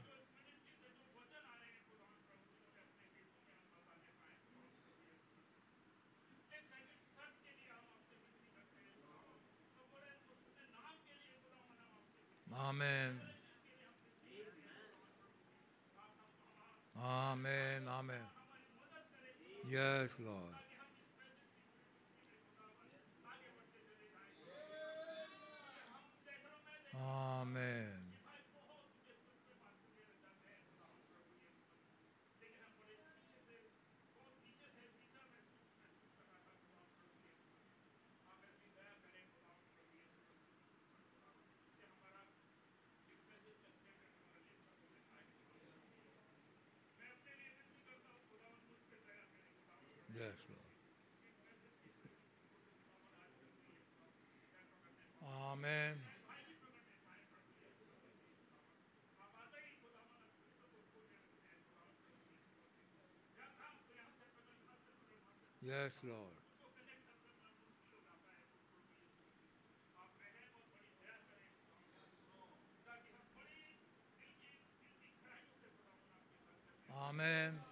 [12.70, 13.18] Amen.
[17.02, 17.82] Amen.
[17.88, 18.16] Amen.
[19.70, 20.54] Yes, Lord.
[26.96, 27.86] Amen.
[50.14, 50.82] Yes, Lord.
[55.52, 55.94] Amen.
[65.62, 66.36] Yes, Lord.
[77.08, 77.69] Amen.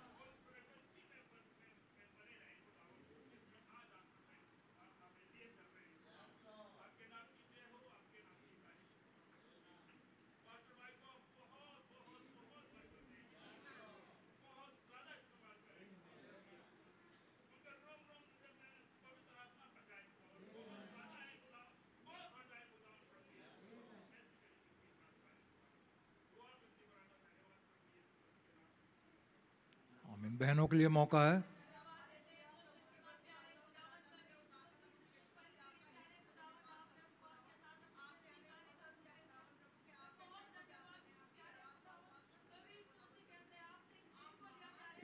[30.38, 31.36] बहनों के लिए मौका है।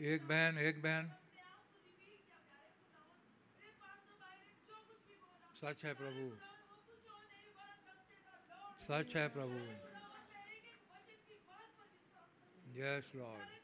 [0.01, 1.11] एक बहन एक बहन।
[5.61, 6.28] सच है प्रभु।
[8.85, 9.61] सच है प्रभु।
[12.78, 13.64] यस लॉर्ड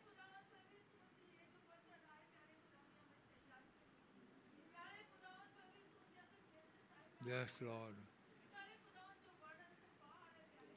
[7.29, 7.97] यस लॉर्ड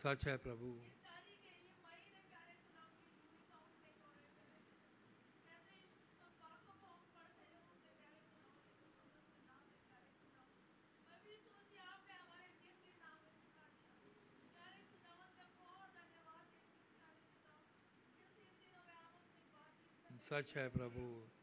[0.03, 0.71] सच है प्रभु।
[20.29, 21.42] सच है प्रभु।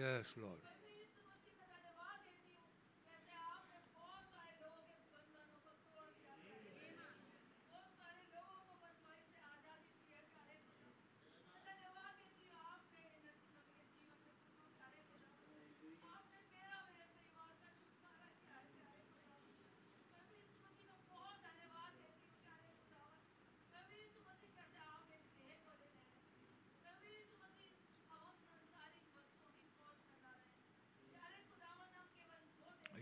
[0.00, 0.79] Yes, Lord.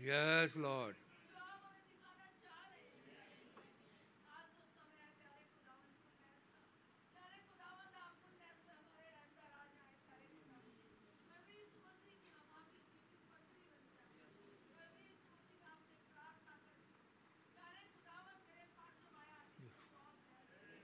[0.05, 0.95] Yes, Lord.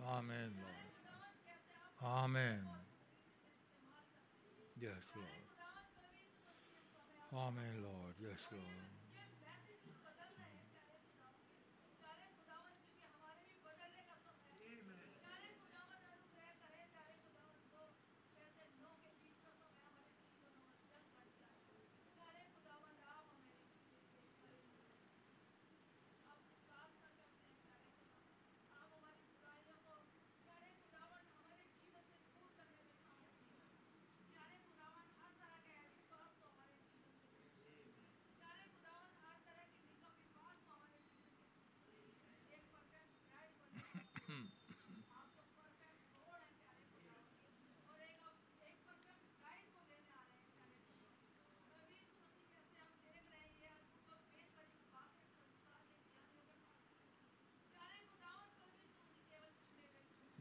[0.08, 2.14] Amen, Lord.
[2.14, 2.60] Amen.
[4.80, 5.28] Yes, Lord.
[7.48, 8.14] Amen, Lord.
[8.22, 9.05] Yes, Lord.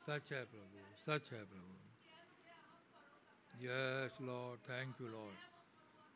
[0.10, 1.74] सच है प्रभु सच है प्रभु
[3.64, 5.44] yes Lord thank you Lord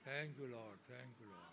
[0.07, 1.52] thank you Lord thank you Lord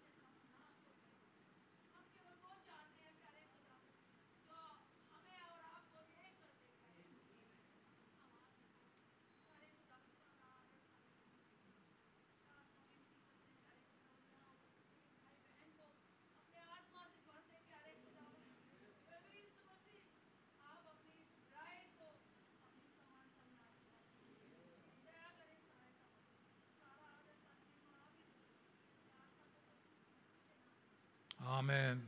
[31.51, 32.01] Amen.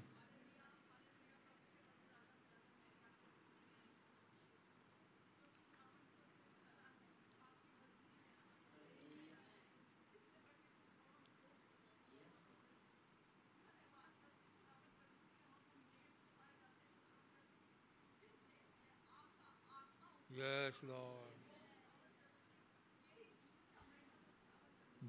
[20.30, 21.34] Yes, Lord.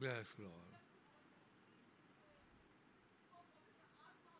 [0.00, 0.73] Yes, Lord.